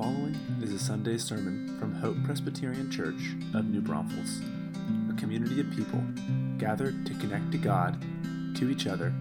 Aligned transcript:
following 0.00 0.34
is 0.62 0.72
a 0.72 0.78
Sunday 0.78 1.18
sermon 1.18 1.76
from 1.78 1.94
Hope 1.94 2.16
Presbyterian 2.24 2.90
Church 2.90 3.36
of 3.52 3.66
New 3.66 3.82
Braunfels, 3.82 4.40
a 5.10 5.14
community 5.20 5.60
of 5.60 5.70
people 5.72 6.02
gathered 6.56 7.04
to 7.04 7.12
connect 7.16 7.52
to 7.52 7.58
God, 7.58 8.02
to 8.56 8.70
each 8.70 8.86
other, 8.86 9.12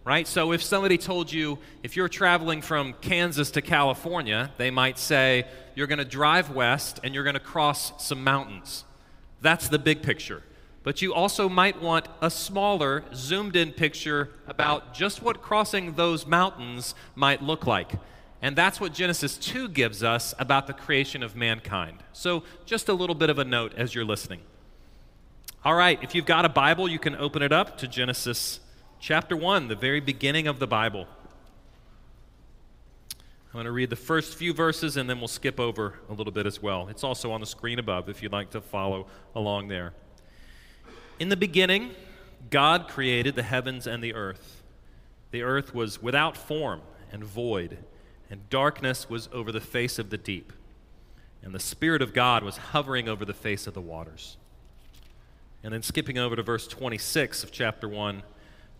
right? 0.04 0.26
So 0.26 0.52
if 0.52 0.62
somebody 0.62 0.98
told 0.98 1.32
you, 1.32 1.58
if 1.82 1.96
you're 1.96 2.08
traveling 2.08 2.62
from 2.62 2.94
Kansas 2.94 3.50
to 3.52 3.62
California, 3.62 4.50
they 4.56 4.70
might 4.70 4.98
say, 4.98 5.46
you're 5.74 5.86
going 5.86 5.98
to 5.98 6.04
drive 6.04 6.50
west 6.50 7.00
and 7.04 7.14
you're 7.14 7.24
going 7.24 7.34
to 7.34 7.40
cross 7.40 7.92
some 8.04 8.24
mountains. 8.24 8.84
That's 9.40 9.68
the 9.68 9.78
big 9.78 10.02
picture. 10.02 10.42
But 10.82 11.00
you 11.00 11.14
also 11.14 11.48
might 11.48 11.80
want 11.80 12.08
a 12.20 12.28
smaller, 12.30 13.04
zoomed 13.14 13.54
in 13.54 13.72
picture 13.72 14.30
about 14.48 14.94
just 14.94 15.22
what 15.22 15.40
crossing 15.40 15.94
those 15.94 16.26
mountains 16.26 16.94
might 17.14 17.40
look 17.40 17.66
like. 17.66 17.92
And 18.40 18.56
that's 18.56 18.80
what 18.80 18.92
Genesis 18.92 19.38
2 19.38 19.68
gives 19.68 20.02
us 20.02 20.34
about 20.40 20.66
the 20.66 20.72
creation 20.72 21.22
of 21.22 21.36
mankind. 21.36 21.98
So, 22.12 22.42
just 22.66 22.88
a 22.88 22.92
little 22.92 23.14
bit 23.14 23.30
of 23.30 23.38
a 23.38 23.44
note 23.44 23.72
as 23.76 23.94
you're 23.94 24.04
listening. 24.04 24.40
All 25.64 25.74
right, 25.74 26.02
if 26.02 26.16
you've 26.16 26.26
got 26.26 26.44
a 26.44 26.48
Bible, 26.48 26.88
you 26.88 26.98
can 26.98 27.14
open 27.14 27.40
it 27.42 27.52
up 27.52 27.78
to 27.78 27.86
Genesis 27.86 28.58
chapter 29.02 29.36
1, 29.36 29.66
the 29.66 29.74
very 29.74 29.98
beginning 29.98 30.46
of 30.46 30.60
the 30.60 30.66
Bible. 30.66 31.08
I'm 33.10 33.54
going 33.54 33.64
to 33.64 33.72
read 33.72 33.90
the 33.90 33.96
first 33.96 34.36
few 34.36 34.54
verses 34.54 34.96
and 34.96 35.10
then 35.10 35.18
we'll 35.18 35.26
skip 35.26 35.58
over 35.58 35.98
a 36.08 36.12
little 36.12 36.32
bit 36.32 36.46
as 36.46 36.62
well. 36.62 36.86
It's 36.86 37.02
also 37.02 37.32
on 37.32 37.40
the 37.40 37.46
screen 37.46 37.80
above 37.80 38.08
if 38.08 38.22
you'd 38.22 38.30
like 38.30 38.50
to 38.50 38.60
follow 38.60 39.08
along 39.34 39.66
there. 39.66 39.92
In 41.18 41.30
the 41.30 41.36
beginning, 41.36 41.90
God 42.48 42.86
created 42.86 43.34
the 43.34 43.42
heavens 43.42 43.88
and 43.88 44.04
the 44.04 44.14
earth. 44.14 44.62
The 45.32 45.42
earth 45.42 45.74
was 45.74 46.00
without 46.00 46.36
form 46.36 46.82
and 47.10 47.24
void, 47.24 47.78
and 48.30 48.48
darkness 48.50 49.10
was 49.10 49.28
over 49.32 49.50
the 49.50 49.60
face 49.60 49.98
of 49.98 50.10
the 50.10 50.16
deep. 50.16 50.52
And 51.42 51.52
the 51.52 51.60
Spirit 51.60 52.02
of 52.02 52.14
God 52.14 52.44
was 52.44 52.56
hovering 52.56 53.08
over 53.08 53.24
the 53.24 53.34
face 53.34 53.66
of 53.66 53.74
the 53.74 53.80
waters. 53.80 54.36
And 55.64 55.74
then 55.74 55.82
skipping 55.82 56.18
over 56.18 56.36
to 56.36 56.42
verse 56.44 56.68
26 56.68 57.42
of 57.42 57.50
chapter 57.50 57.88
1 57.88 58.22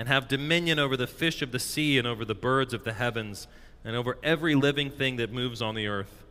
and 0.00 0.08
have 0.08 0.28
dominion 0.28 0.78
over 0.78 0.96
the 0.96 1.06
fish 1.06 1.42
of 1.42 1.52
the 1.52 1.58
sea 1.58 1.98
and 1.98 2.08
over 2.08 2.24
the 2.24 2.34
birds 2.34 2.72
of 2.72 2.84
the 2.84 2.94
heavens 2.94 3.46
and 3.84 3.94
over 3.94 4.16
every 4.22 4.54
living 4.54 4.90
thing 4.90 5.16
that 5.16 5.30
moves 5.30 5.60
on 5.60 5.74
the 5.74 5.86
earth. 5.86 6.24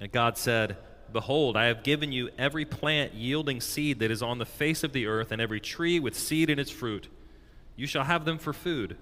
And 0.00 0.10
God 0.10 0.38
said, 0.38 0.74
Behold, 1.12 1.54
I 1.54 1.66
have 1.66 1.82
given 1.82 2.12
you 2.12 2.30
every 2.38 2.64
plant 2.64 3.12
yielding 3.12 3.60
seed 3.60 3.98
that 3.98 4.10
is 4.10 4.22
on 4.22 4.38
the 4.38 4.46
face 4.46 4.82
of 4.82 4.94
the 4.94 5.06
earth, 5.06 5.32
and 5.32 5.42
every 5.42 5.60
tree 5.60 6.00
with 6.00 6.18
seed 6.18 6.48
in 6.48 6.58
its 6.58 6.70
fruit. 6.70 7.08
You 7.76 7.86
shall 7.86 8.04
have 8.04 8.24
them 8.24 8.38
for 8.38 8.54
food. 8.54 8.96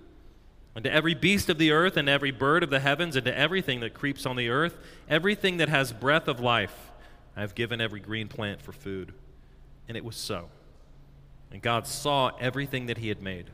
And 0.74 0.82
to 0.82 0.92
every 0.92 1.14
beast 1.14 1.48
of 1.48 1.58
the 1.58 1.70
earth, 1.70 1.96
and 1.96 2.08
every 2.08 2.32
bird 2.32 2.64
of 2.64 2.70
the 2.70 2.80
heavens, 2.80 3.14
and 3.14 3.24
to 3.24 3.38
everything 3.38 3.78
that 3.80 3.94
creeps 3.94 4.26
on 4.26 4.34
the 4.34 4.48
earth, 4.48 4.76
everything 5.08 5.58
that 5.58 5.68
has 5.68 5.92
breath 5.92 6.26
of 6.26 6.40
life, 6.40 6.90
I 7.36 7.40
have 7.40 7.54
given 7.54 7.80
every 7.80 8.00
green 8.00 8.26
plant 8.26 8.60
for 8.60 8.72
food. 8.72 9.12
And 9.86 9.96
it 9.96 10.04
was 10.04 10.16
so. 10.16 10.48
And 11.52 11.62
God 11.62 11.86
saw 11.86 12.32
everything 12.40 12.86
that 12.86 12.98
He 12.98 13.10
had 13.10 13.22
made 13.22 13.50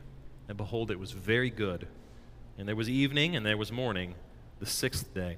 and 0.47 0.57
behold, 0.57 0.91
it 0.91 0.99
was 0.99 1.11
very 1.11 1.49
good. 1.49 1.87
And 2.57 2.67
there 2.67 2.75
was 2.75 2.89
evening 2.89 3.35
and 3.35 3.45
there 3.45 3.57
was 3.57 3.71
morning, 3.71 4.15
the 4.59 4.65
sixth 4.65 5.13
day. 5.13 5.37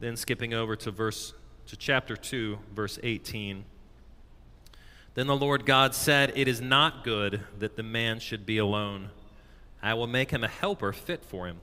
Then 0.00 0.16
skipping 0.16 0.52
over 0.52 0.76
to 0.76 0.90
verse 0.90 1.32
to 1.66 1.76
chapter 1.76 2.16
2, 2.16 2.58
verse 2.74 2.98
18. 3.02 3.64
Then 5.14 5.26
the 5.26 5.36
Lord 5.36 5.64
God 5.64 5.94
said, 5.94 6.32
It 6.36 6.46
is 6.46 6.60
not 6.60 7.02
good 7.02 7.40
that 7.58 7.76
the 7.76 7.82
man 7.82 8.20
should 8.20 8.44
be 8.44 8.58
alone. 8.58 9.10
I 9.82 9.94
will 9.94 10.06
make 10.06 10.30
him 10.30 10.44
a 10.44 10.48
helper 10.48 10.92
fit 10.92 11.24
for 11.24 11.46
him. 11.46 11.60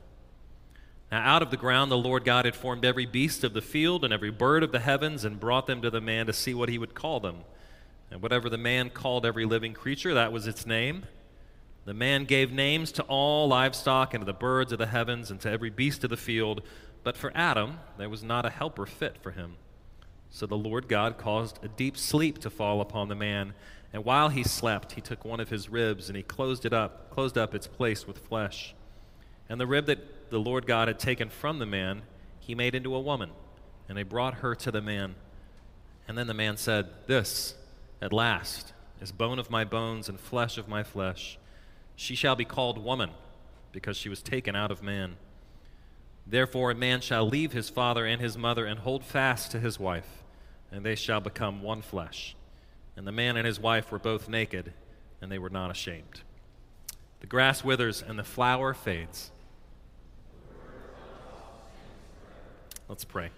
Now, 1.12 1.22
out 1.24 1.44
of 1.44 1.52
the 1.52 1.58
ground, 1.58 1.92
the 1.92 1.98
Lord 1.98 2.26
God 2.26 2.46
had 2.46 2.56
formed 2.56 2.84
every 2.84 3.06
beast 3.06 3.44
of 3.44 3.54
the 3.54 3.62
field 3.62 4.04
and 4.04 4.12
every 4.12 4.32
bird 4.32 4.64
of 4.64 4.72
the 4.72 4.80
heavens 4.80 5.24
and 5.24 5.40
brought 5.40 5.68
them 5.68 5.82
to 5.84 5.92
the 5.92 6.02
man 6.02 6.26
to 6.26 6.34
see 6.34 6.56
what 6.56 6.70
he 6.70 6.80
would 6.80 6.96
call 6.96 7.20
them. 7.20 7.44
And 8.10 8.22
whatever 8.22 8.50
the 8.50 8.58
man 8.58 8.90
called 8.90 9.26
every 9.26 9.46
living 9.46 9.74
creature, 9.74 10.16
that 10.16 10.32
was 10.32 10.48
its 10.48 10.66
name. 10.66 11.06
The 11.86 11.94
man 11.94 12.26
gave 12.26 12.52
names 12.52 12.92
to 12.94 13.04
all 13.04 13.48
livestock 13.48 14.14
and 14.14 14.22
to 14.22 14.26
the 14.26 14.34
birds 14.34 14.72
of 14.72 14.80
the 14.80 14.88
heavens 14.88 15.30
and 15.30 15.40
to 15.42 15.52
every 15.52 15.70
beast 15.70 16.04
of 16.04 16.10
the 16.10 16.18
field, 16.18 16.62
but 17.04 17.18
for 17.18 17.32
Adam 17.36 17.80
there 17.98 18.10
was 18.10 18.24
not 18.24 18.46
a 18.46 18.50
helper 18.50 18.86
fit 18.86 19.18
for 19.22 19.32
him. 19.32 19.56
So 20.30 20.46
the 20.46 20.58
Lord 20.58 20.88
God 20.88 21.18
caused 21.18 21.60
a 21.64 21.68
deep 21.68 21.98
sleep 21.98 22.40
to 22.40 22.50
fall 22.50 22.80
upon 22.80 23.10
the 23.10 23.16
man, 23.16 23.54
and 23.92 24.04
while 24.04 24.30
he 24.30 24.44
slept, 24.44 24.94
he 24.94 25.02
took 25.02 25.24
one 25.24 25.40
of 25.40 25.50
his 25.50 25.70
ribs 25.70 26.10
and 26.10 26.18
he 26.18 26.24
closed 26.24 26.66
it 26.66 26.74
up, 26.74 27.12
closed 27.12 27.38
up 27.38 27.54
its 27.54 27.68
place 27.68 28.08
with 28.08 28.18
flesh. 28.18 28.74
And 29.50 29.60
the 29.60 29.68
rib 29.68 29.86
that 29.86 30.32
the 30.32 30.40
Lord 30.40 30.66
God 30.66 30.88
had 30.88 30.98
taken 30.98 31.30
from 31.30 31.60
the 31.60 31.66
man, 31.66 32.02
he 32.40 32.56
made 32.56 32.74
into 32.74 32.96
a 32.96 33.00
woman, 33.00 33.30
and 33.88 33.98
they 33.98 34.04
brought 34.04 34.36
her 34.36 34.56
to 34.56 34.72
the 34.72 34.82
man. 34.82 35.16
And 36.08 36.18
then 36.18 36.28
the 36.28 36.34
man 36.34 36.58
said, 36.58 36.88
This, 37.06 37.56
at 38.02 38.12
last, 38.12 38.74
is 39.00 39.12
bone 39.12 39.38
of 39.38 39.52
my 39.52 39.64
bones 39.64 40.10
and 40.10 40.20
flesh 40.20 40.58
of 40.58 40.68
my 40.68 40.82
flesh. 40.82 41.38
She 41.96 42.16
shall 42.16 42.36
be 42.36 42.46
called 42.46 42.78
woman, 42.78 43.12
because 43.72 43.98
she 43.98 44.10
was 44.10 44.22
taken 44.22 44.56
out 44.56 44.72
of 44.72 44.82
man. 44.82 45.18
Therefore, 46.26 46.72
a 46.72 46.76
man 46.76 47.02
shall 47.02 47.28
leave 47.28 47.52
his 47.52 47.70
father 47.70 48.06
and 48.06 48.22
his 48.22 48.38
mother 48.38 48.66
and 48.66 48.80
hold 48.80 49.04
fast 49.04 49.52
to 49.52 49.60
his 49.60 49.80
wife, 49.80 50.24
and 50.72 50.86
they 50.86 50.96
shall 50.96 51.20
become 51.20 51.62
one 51.62 51.82
flesh. 51.82 52.36
And 52.96 53.06
the 53.06 53.12
man 53.12 53.36
and 53.36 53.46
his 53.46 53.60
wife 53.60 53.92
were 53.92 54.00
both 54.00 54.30
naked, 54.30 54.74
and 55.22 55.32
they 55.32 55.40
were 55.40 55.50
not 55.50 55.72
ashamed. 55.72 56.22
The 57.20 57.28
grass 57.28 57.64
withers 57.64 58.04
and 58.06 58.18
the 58.18 58.24
flower 58.24 58.74
fades. 58.74 59.32
Let's 62.88 63.06
pray. 63.06 63.30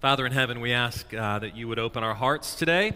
Father 0.00 0.24
in 0.24 0.32
heaven, 0.32 0.60
we 0.60 0.72
ask 0.72 1.12
uh, 1.12 1.40
that 1.40 1.56
you 1.56 1.68
would 1.68 1.78
open 1.78 2.04
our 2.04 2.14
hearts 2.14 2.54
today 2.54 2.92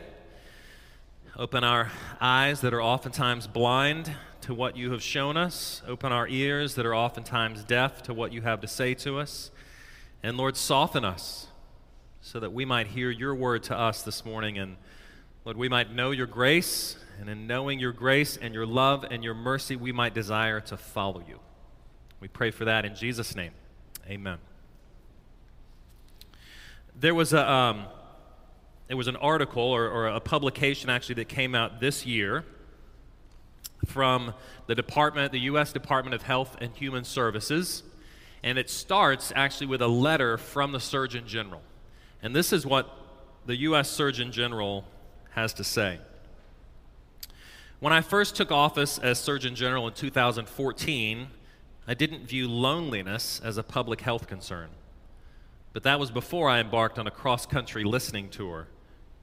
Open 1.38 1.64
our 1.64 1.90
eyes 2.20 2.61
that 2.61 2.75
are 2.75 2.82
oftentimes 2.82 3.46
blind 3.46 4.14
to 4.43 4.52
what 4.52 4.76
you 4.76 4.93
have 4.93 5.02
shown 5.02 5.38
us. 5.38 5.81
Open 5.88 6.12
our 6.12 6.29
ears 6.29 6.75
that 6.75 6.84
are 6.84 6.94
oftentimes 6.94 7.64
deaf 7.64 8.02
to 8.02 8.12
what 8.12 8.34
you 8.34 8.43
have 8.43 8.61
to 8.61 8.69
say 8.69 8.93
to 8.93 9.19
us. 9.19 9.50
And 10.23 10.37
Lord, 10.37 10.58
soften 10.58 11.06
us 11.06 11.46
so 12.20 12.38
that 12.38 12.52
we 12.52 12.67
might 12.67 12.88
hear 12.88 13.11
your 13.11 13.34
word 13.34 13.62
to 13.64 13.79
us 13.79 14.02
this 14.02 14.26
morning 14.26 14.58
and 14.58 14.76
Lord, 15.46 15.56
we 15.56 15.70
might 15.70 15.90
know 15.90 16.11
your 16.11 16.26
grace, 16.26 16.96
and 17.19 17.29
in 17.31 17.46
knowing 17.46 17.81
your 17.81 17.93
grace 17.93 18.37
and 18.37 18.52
your 18.52 18.67
love 18.67 19.05
and 19.11 19.25
your 19.25 19.34
mercy, 19.34 19.75
we 19.75 19.90
might 19.90 20.14
desire 20.14 20.61
to 20.61 20.76
follow 20.76 21.25
you. 21.26 21.40
We 22.20 22.29
pray 22.29 22.50
for 22.50 22.67
that 22.67 22.84
in 22.84 22.94
Jesus' 22.94 23.34
name. 23.34 23.52
Amen. 24.06 24.37
There 26.94 27.14
was 27.14 27.32
a. 27.32 27.50
Um, 27.50 27.87
there 28.93 28.97
was 28.99 29.09
an 29.09 29.17
article 29.17 29.62
or, 29.62 29.89
or, 29.89 30.06
a 30.09 30.21
publication 30.21 30.91
actually 30.91 31.15
that 31.15 31.27
came 31.27 31.55
out 31.55 31.81
this 31.81 32.05
year 32.05 32.44
from 33.87 34.35
the 34.67 34.75
department, 34.75 35.33
the 35.33 35.41
U.S. 35.41 35.73
Department 35.73 36.15
of 36.15 36.21
Health 36.21 36.59
and 36.61 36.77
Human 36.77 37.03
Services, 37.03 37.85
and 38.43 38.59
it 38.59 38.69
starts 38.69 39.33
actually 39.35 39.69
with 39.69 39.81
a 39.81 39.89
letter 39.89 40.37
from 40.37 40.73
the 40.73 40.79
Surgeon 40.79 41.27
General. 41.27 41.62
And 42.23 42.37
this 42.37 42.53
is 42.53 42.67
what 42.67 42.94
the 43.47 43.56
U.S. 43.61 43.89
Surgeon 43.89 44.31
General 44.31 44.85
has 45.31 45.55
to 45.55 45.65
say. 45.65 45.99
When 47.81 47.94
I 47.94 48.03
first 48.03 48.37
took 48.37 48.53
office 48.53 48.99
as 48.99 49.19
Surgeon 49.19 49.55
General 49.55 49.89
in 49.89 49.94
2014, 49.94 51.29
I 51.89 51.94
didn't 51.94 52.27
view 52.27 52.47
loneliness 52.47 53.41
as 53.43 53.56
a 53.56 53.62
public 53.62 54.03
health 54.03 54.27
concern. 54.27 54.69
But 55.73 55.85
that 55.85 55.99
was 55.99 56.11
before 56.11 56.50
I 56.50 56.61
embarked 56.61 56.99
on 56.99 57.06
a 57.06 57.11
cross 57.11 57.47
country 57.47 57.85
listening 57.85 58.29
tour 58.29 58.67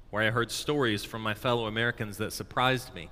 where 0.10 0.24
I 0.24 0.32
heard 0.32 0.52
stories 0.52 1.04
from 1.04 1.22
my 1.22 1.34
fellow 1.34 1.68
Americans 1.68 2.18
that 2.18 2.34
surprised 2.34 2.94
me. 2.94 3.10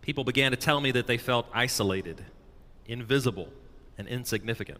People 0.00 0.24
began 0.24 0.52
to 0.52 0.56
tell 0.56 0.80
me 0.80 0.90
that 0.92 1.06
they 1.06 1.18
felt 1.18 1.46
isolated, 1.52 2.24
invisible, 2.86 3.48
and 3.98 4.08
insignificant. 4.08 4.78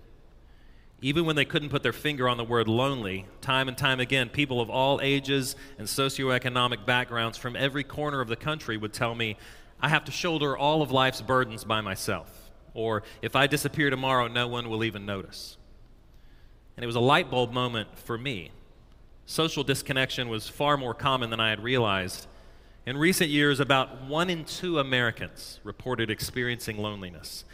Even 1.00 1.24
when 1.26 1.36
they 1.36 1.44
couldn't 1.44 1.68
put 1.68 1.82
their 1.82 1.92
finger 1.92 2.28
on 2.28 2.38
the 2.38 2.44
word 2.44 2.66
lonely, 2.66 3.26
time 3.40 3.68
and 3.68 3.76
time 3.76 4.00
again, 4.00 4.28
people 4.28 4.60
of 4.60 4.68
all 4.70 5.00
ages 5.00 5.54
and 5.78 5.86
socioeconomic 5.86 6.84
backgrounds 6.86 7.38
from 7.38 7.54
every 7.54 7.84
corner 7.84 8.20
of 8.20 8.28
the 8.28 8.36
country 8.36 8.76
would 8.76 8.92
tell 8.92 9.14
me, 9.14 9.36
I 9.80 9.88
have 9.90 10.04
to 10.06 10.12
shoulder 10.12 10.56
all 10.56 10.82
of 10.82 10.90
life's 10.90 11.20
burdens 11.20 11.62
by 11.62 11.82
myself. 11.82 12.50
Or, 12.74 13.04
if 13.22 13.36
I 13.36 13.46
disappear 13.46 13.90
tomorrow, 13.90 14.28
no 14.28 14.48
one 14.48 14.68
will 14.68 14.82
even 14.82 15.06
notice. 15.06 15.56
And 16.76 16.82
it 16.84 16.86
was 16.86 16.96
a 16.96 17.00
light 17.00 17.30
bulb 17.30 17.52
moment 17.52 17.96
for 17.98 18.18
me. 18.18 18.50
Social 19.30 19.62
disconnection 19.62 20.30
was 20.30 20.48
far 20.48 20.78
more 20.78 20.94
common 20.94 21.28
than 21.28 21.38
I 21.38 21.50
had 21.50 21.62
realized. 21.62 22.26
In 22.86 22.96
recent 22.96 23.28
years, 23.28 23.60
about 23.60 24.04
one 24.06 24.30
in 24.30 24.46
two 24.46 24.78
Americans 24.78 25.60
reported 25.64 26.10
experiencing 26.10 26.78
loneliness, 26.78 27.44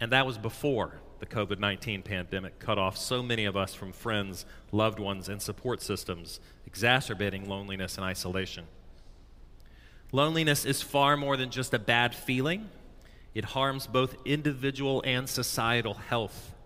and 0.00 0.10
that 0.10 0.26
was 0.26 0.38
before 0.38 0.94
the 1.20 1.26
COVID 1.26 1.60
19 1.60 2.02
pandemic 2.02 2.58
cut 2.58 2.78
off 2.78 2.96
so 2.96 3.22
many 3.22 3.44
of 3.44 3.56
us 3.56 3.74
from 3.74 3.92
friends, 3.92 4.44
loved 4.72 4.98
ones, 4.98 5.28
and 5.28 5.40
support 5.40 5.82
systems, 5.82 6.40
exacerbating 6.66 7.48
loneliness 7.48 7.96
and 7.96 8.04
isolation. 8.04 8.64
Loneliness 10.10 10.64
is 10.64 10.82
far 10.82 11.16
more 11.16 11.36
than 11.36 11.50
just 11.50 11.72
a 11.72 11.78
bad 11.78 12.12
feeling, 12.12 12.68
it 13.34 13.44
harms 13.44 13.86
both 13.86 14.16
individual 14.24 15.00
and 15.06 15.28
societal 15.28 15.94
health. 15.94 16.56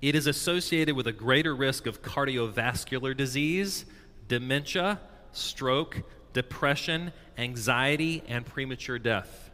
It 0.00 0.14
is 0.14 0.26
associated 0.26 0.96
with 0.96 1.06
a 1.06 1.12
greater 1.12 1.54
risk 1.54 1.86
of 1.86 2.02
cardiovascular 2.02 3.14
disease, 3.16 3.84
dementia, 4.28 5.00
stroke, 5.32 6.02
depression, 6.32 7.12
anxiety, 7.36 8.22
and 8.26 8.46
premature 8.46 8.98
death. 8.98 9.50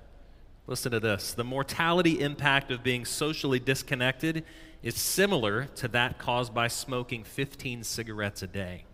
Listen 0.69 0.93
to 0.93 1.01
this. 1.01 1.33
The 1.33 1.45
mortality 1.45 2.21
impact 2.21 2.71
of 2.71 2.83
being 2.83 3.05
socially 3.05 3.59
disconnected 3.59 4.45
is 4.83 4.95
similar 4.97 5.65
to 5.77 5.89
that 5.89 6.19
caused 6.19 6.55
by 6.55 6.69
smoking 6.69 7.25
15 7.25 7.83
cigarettes 7.83 8.43
a 8.43 8.47
day. 8.47 8.85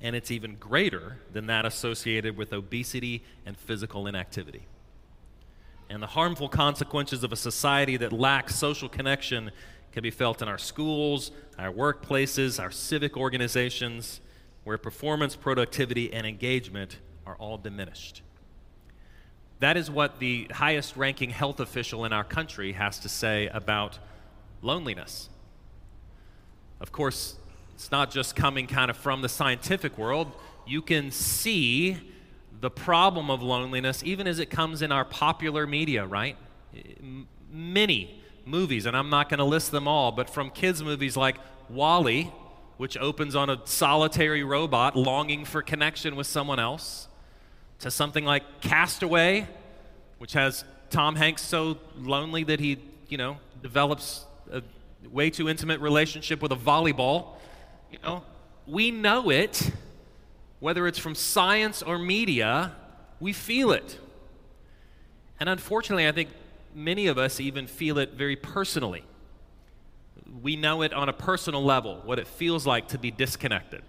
And 0.00 0.14
it's 0.14 0.30
even 0.30 0.56
greater 0.56 1.18
than 1.32 1.46
that 1.46 1.66
associated 1.66 2.36
with 2.36 2.52
obesity 2.52 3.24
and 3.44 3.56
physical 3.56 4.06
inactivity. 4.06 4.66
And 5.90 6.02
the 6.02 6.06
harmful 6.06 6.48
consequences 6.48 7.24
of 7.24 7.32
a 7.32 7.36
society 7.36 7.96
that 7.96 8.12
lacks 8.12 8.54
social 8.54 8.88
connection 8.88 9.50
can 9.92 10.02
be 10.02 10.10
felt 10.10 10.42
in 10.42 10.48
our 10.48 10.58
schools, 10.58 11.30
our 11.58 11.72
workplaces, 11.72 12.60
our 12.62 12.70
civic 12.70 13.16
organizations, 13.16 14.20
where 14.64 14.78
performance, 14.78 15.34
productivity, 15.34 16.12
and 16.12 16.26
engagement 16.26 16.98
are 17.26 17.36
all 17.36 17.58
diminished. 17.58 18.22
That 19.60 19.76
is 19.76 19.90
what 19.90 20.20
the 20.20 20.46
highest 20.52 20.96
ranking 20.96 21.30
health 21.30 21.58
official 21.58 22.04
in 22.04 22.12
our 22.12 22.24
country 22.24 22.72
has 22.72 22.98
to 23.00 23.08
say 23.08 23.48
about 23.48 23.98
loneliness. 24.62 25.28
Of 26.80 26.92
course, 26.92 27.36
it's 27.74 27.90
not 27.90 28.10
just 28.10 28.36
coming 28.36 28.66
kind 28.66 28.90
of 28.90 28.96
from 28.96 29.22
the 29.22 29.28
scientific 29.28 29.98
world. 29.98 30.30
You 30.66 30.82
can 30.82 31.10
see 31.10 31.96
the 32.60 32.70
problem 32.70 33.30
of 33.30 33.42
loneliness 33.42 34.02
even 34.04 34.26
as 34.26 34.38
it 34.38 34.50
comes 34.50 34.82
in 34.82 34.92
our 34.92 35.04
popular 35.04 35.66
media, 35.66 36.04
right? 36.04 36.36
Many 37.50 38.20
movies, 38.48 38.86
and 38.86 38.96
I'm 38.96 39.10
not 39.10 39.28
going 39.28 39.38
to 39.38 39.44
list 39.44 39.70
them 39.70 39.86
all, 39.86 40.10
but 40.10 40.28
from 40.30 40.50
kids' 40.50 40.82
movies 40.82 41.16
like 41.16 41.36
WALL-E, 41.68 42.32
which 42.78 42.96
opens 42.96 43.36
on 43.36 43.50
a 43.50 43.60
solitary 43.64 44.42
robot 44.42 44.96
longing 44.96 45.44
for 45.44 45.62
connection 45.62 46.16
with 46.16 46.26
someone 46.26 46.58
else, 46.58 47.08
to 47.80 47.90
something 47.90 48.24
like 48.24 48.60
Cast 48.60 49.02
Away, 49.02 49.46
which 50.18 50.32
has 50.32 50.64
Tom 50.90 51.16
Hanks 51.16 51.42
so 51.42 51.78
lonely 51.96 52.44
that 52.44 52.60
he, 52.60 52.78
you 53.08 53.18
know, 53.18 53.38
develops 53.62 54.24
a 54.50 54.62
way 55.10 55.30
too 55.30 55.48
intimate 55.48 55.80
relationship 55.80 56.42
with 56.42 56.50
a 56.52 56.56
volleyball. 56.56 57.36
You 57.92 57.98
know, 58.02 58.22
we 58.66 58.90
know 58.90 59.30
it, 59.30 59.70
whether 60.60 60.86
it's 60.86 60.98
from 60.98 61.14
science 61.14 61.82
or 61.82 61.98
media, 61.98 62.74
we 63.20 63.32
feel 63.32 63.72
it. 63.72 63.98
And 65.38 65.48
unfortunately, 65.48 66.08
I 66.08 66.12
think 66.12 66.30
many 66.74 67.06
of 67.06 67.18
us 67.18 67.40
even 67.40 67.66
feel 67.66 67.98
it 67.98 68.14
very 68.14 68.36
personally. 68.36 69.04
We 70.42 70.56
know 70.56 70.82
it 70.82 70.92
on 70.92 71.08
a 71.08 71.12
personal 71.12 71.64
level, 71.64 72.02
what 72.04 72.18
it 72.18 72.26
feels 72.26 72.66
like 72.66 72.88
to 72.88 72.98
be 72.98 73.10
disconnected, 73.10 73.82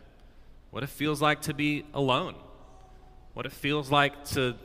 what 0.72 0.84
it 0.84 0.90
feels 0.90 1.22
like 1.22 1.42
to 1.42 1.54
be 1.54 1.86
alone, 1.94 2.36
what 3.34 3.46
it 3.46 3.52
feels 3.52 3.92
like 3.92 4.26
to, 4.30 4.56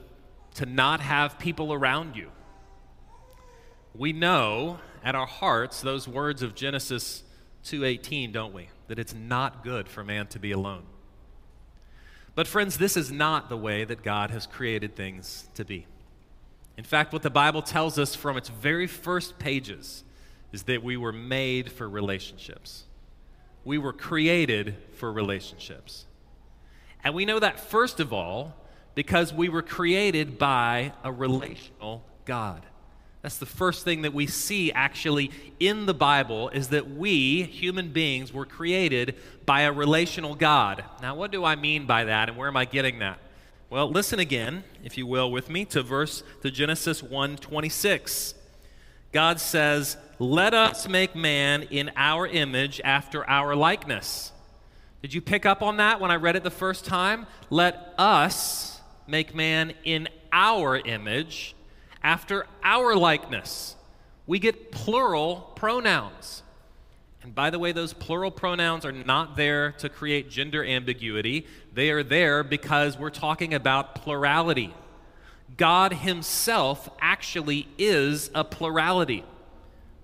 to 0.55 0.67
not 0.67 1.01
have 1.01 1.39
people 1.39 1.73
around 1.73 2.17
you. 2.17 2.31
We 3.95 4.13
know 4.13 4.79
at 5.03 5.15
our 5.15 5.27
hearts 5.27 5.81
those 5.81 6.09
words 6.09 6.43
of 6.43 6.55
Genesis 6.55 7.23
2:18, 7.65 8.33
don't 8.33 8.53
we? 8.53 8.69
That 8.89 8.99
it's 8.99 9.15
not 9.15 9.63
good 9.63 9.89
for 9.89 10.03
man 10.03 10.27
to 10.29 10.39
be 10.39 10.53
alone. 10.53 10.85
But 12.35 12.49
friends, 12.49 12.79
this 12.79 12.97
is 12.97 13.13
not 13.13 13.49
the 13.49 13.57
way 13.57 13.85
that 13.85 14.03
God 14.03 14.31
has 14.31 14.47
created 14.47 14.97
things 14.97 15.49
to 15.55 15.65
be. 15.65 15.87
In 16.77 16.85
fact, 16.85 17.13
what 17.13 17.23
the 17.23 17.31
Bible 17.31 17.63
tells 17.63 17.99
us 17.99 18.15
from 18.15 18.37
its 18.37 18.49
very 18.49 18.87
first 18.87 19.39
pages 19.39 20.05
is 20.53 20.65
that 20.65 20.83
we 20.83 20.97
were 20.97 21.13
made 21.13 21.71
for 21.71 21.89
relationships. 21.89 22.85
We 23.65 23.79
were 23.79 23.93
created 23.93 24.77
for 24.93 25.13
relationships. 25.13 26.07
And 27.03 27.15
we 27.15 27.25
know 27.25 27.39
that, 27.39 27.61
first 27.61 28.01
of 28.01 28.13
all, 28.13 28.55
because 28.95 29.33
we 29.33 29.49
were 29.49 29.63
created 29.63 30.39
by 30.39 30.93
a 31.03 31.13
relational 31.13 32.05
God. 32.25 32.65
That's 33.23 33.39
the 33.39 33.47
first 33.47 33.85
thing 33.85 34.03
that 34.03 34.13
we 34.13 34.27
see 34.27 34.71
actually 34.71 35.31
in 35.59 35.87
the 35.87 35.95
Bible 35.95 36.51
is 36.51 36.69
that 36.69 36.91
we, 36.91 37.43
human 37.43 37.89
beings, 37.89 38.33
were 38.33 38.45
created 38.45 39.17
by 39.47 39.63
a 39.63 39.73
relational 39.73 40.35
God. 40.35 40.85
Now, 41.01 41.15
what 41.15 41.31
do 41.31 41.43
I 41.45 41.57
mean 41.57 41.87
by 41.87 42.05
that 42.05 42.29
and 42.29 42.37
where 42.37 42.49
am 42.49 42.57
I 42.57 42.67
getting 42.67 42.99
that? 42.99 43.19
Well, 43.75 43.91
listen 43.91 44.21
again, 44.21 44.63
if 44.85 44.97
you 44.97 45.05
will, 45.05 45.33
with 45.33 45.51
me 45.51 45.65
to 45.65 45.83
verse 45.83 46.23
to 46.43 46.51
Genesis 46.53 47.03
1:26. 47.03 48.37
God 49.11 49.41
says, 49.41 49.97
"Let 50.21 50.55
us 50.55 50.87
make 50.87 51.17
man 51.17 51.63
in 51.63 51.91
our 51.97 52.25
image 52.29 52.81
after 52.85 53.29
our 53.29 53.57
likeness." 53.57 54.31
Did 55.03 55.13
you 55.13 55.21
pick 55.21 55.45
up 55.45 55.61
on 55.61 55.79
that 55.79 55.99
when 55.99 56.13
I 56.13 56.15
read 56.15 56.37
it 56.37 56.45
the 56.45 56.53
first 56.53 56.85
time? 56.85 57.27
Let 57.51 57.93
us 57.99 58.81
make 59.09 59.35
man 59.35 59.75
in 59.83 60.09
our 60.33 60.77
image 60.77 61.57
after 62.01 62.47
our 62.63 62.95
likeness. 62.95 63.75
We 64.25 64.39
get 64.39 64.71
plural 64.71 65.51
pronouns. 65.57 66.44
And 67.25 67.35
by 67.35 67.49
the 67.49 67.59
way, 67.59 67.73
those 67.73 67.95
plural 67.95 68.31
pronouns 68.31 68.85
are 68.85 68.93
not 68.93 69.35
there 69.35 69.73
to 69.79 69.89
create 69.89 70.31
gender 70.31 70.63
ambiguity. 70.63 71.47
They 71.73 71.91
are 71.91 72.03
there 72.03 72.45
because 72.45 72.99
we're 72.99 73.09
talking 73.09 73.55
about 73.55 73.95
plurality. 73.95 74.75
God 75.57 75.95
Himself 75.95 76.91
actually 77.01 77.67
is 77.79 78.31
a 78.35 78.45
plurality. 78.45 79.25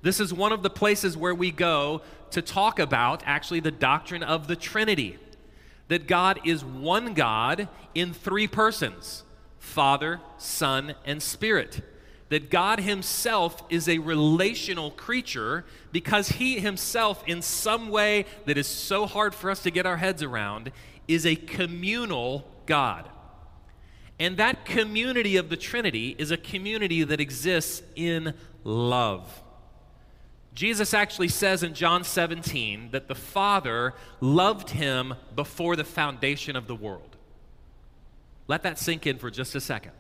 This 0.01 0.19
is 0.19 0.33
one 0.33 0.51
of 0.51 0.63
the 0.63 0.71
places 0.71 1.15
where 1.15 1.35
we 1.35 1.51
go 1.51 2.01
to 2.31 2.41
talk 2.41 2.79
about 2.79 3.23
actually 3.27 3.61
the 3.61 3.71
doctrine 3.71 4.23
of 4.23 4.47
the 4.47 4.57
Trinity 4.57 5.19
that 5.89 6.07
God 6.07 6.41
is 6.47 6.65
one 6.65 7.13
God 7.13 7.69
in 7.95 8.15
three 8.15 8.47
persons 8.47 9.25
Father, 9.59 10.21
Son, 10.39 10.95
and 11.05 11.23
Spirit 11.23 11.83
that 12.31 12.49
God 12.49 12.81
Himself 12.81 13.63
is 13.69 13.89
a 13.89 13.99
relational 13.99 14.93
creature 14.93 15.65
because 15.93 16.31
He 16.31 16.59
Himself, 16.59 17.23
in 17.27 17.43
some 17.43 17.91
way 17.91 18.25
that 18.47 18.57
is 18.57 18.67
so 18.67 19.05
hard 19.05 19.35
for 19.35 19.51
us 19.51 19.63
to 19.65 19.71
get 19.71 19.85
our 19.85 19.99
heads 19.99 20.23
around, 20.23 20.73
is 21.07 21.27
a 21.27 21.37
communal 21.37 22.47
God. 22.67 23.09
And 24.19 24.37
that 24.37 24.65
community 24.65 25.37
of 25.37 25.49
the 25.49 25.57
Trinity 25.57 26.15
is 26.19 26.31
a 26.31 26.37
community 26.37 27.03
that 27.05 27.21
exists 27.21 27.83
in 27.97 28.35
love. 28.65 29.43
Jesus 30.55 30.95
actually 30.95 31.29
says 31.29 31.63
in 31.63 31.75
John 31.75 32.05
17 32.05 32.91
that 32.91 33.09
the 33.09 33.15
Father 33.15 33.95
loved 34.21 34.71
him 34.71 35.15
before 35.35 35.75
the 35.75 35.85
foundation 35.85 36.55
of 36.55 36.67
the 36.67 36.75
world. 36.75 37.17
Let 38.47 38.63
that 38.65 38.79
sink 38.79 39.07
in 39.07 39.19
for 39.19 39.31
just 39.31 39.55
a 39.55 39.61
second. 39.61 39.93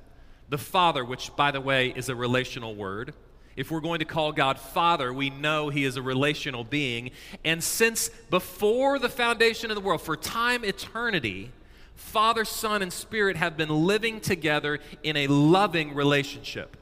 The 0.50 0.59
Father, 0.59 1.04
which, 1.04 1.35
by 1.37 1.52
the 1.52 1.61
way, 1.61 1.92
is 1.95 2.09
a 2.09 2.14
relational 2.14 2.75
word. 2.75 3.14
If 3.57 3.71
we're 3.71 3.80
going 3.80 4.00
to 4.00 4.04
call 4.04 4.33
God 4.33 4.59
Father, 4.59 5.12
we 5.12 5.30
know 5.30 5.69
He 5.69 5.85
is 5.85 5.97
a 5.97 6.02
relational 6.02 6.64
being. 6.64 7.12
And 7.45 7.62
since 7.62 8.11
before 8.30 8.99
the 8.99 9.09
foundation 9.09 9.71
of 9.71 9.76
the 9.76 9.80
world, 9.80 10.02
for 10.02 10.16
time 10.16 10.64
eternity, 10.64 11.52
Father, 11.95 12.45
Son, 12.45 12.83
and 12.83 12.92
Spirit 12.92 13.37
have 13.37 13.57
been 13.57 13.69
living 13.69 14.21
together 14.21 14.80
in 15.04 15.16
a 15.16 15.28
loving 15.28 15.95
relationship. 15.95 16.76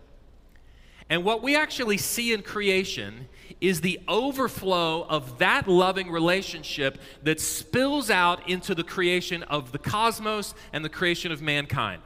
And 1.11 1.25
what 1.25 1.43
we 1.43 1.57
actually 1.57 1.99
see 1.99 2.33
in 2.33 2.43
creation 2.43 3.29
is 3.61 3.81
the 3.81 4.01
overflow 4.09 5.05
of 5.09 5.39
that 5.39 5.69
loving 5.69 6.11
relationship 6.11 6.99
that 7.23 7.41
spills 7.41 8.09
out 8.09 8.49
into 8.49 8.75
the 8.75 8.85
creation 8.85 9.43
of 9.45 9.73
the 9.73 9.79
cosmos 9.79 10.55
and 10.73 10.85
the 10.85 10.89
creation 10.89 11.33
of 11.33 11.43
mankind. 11.43 12.03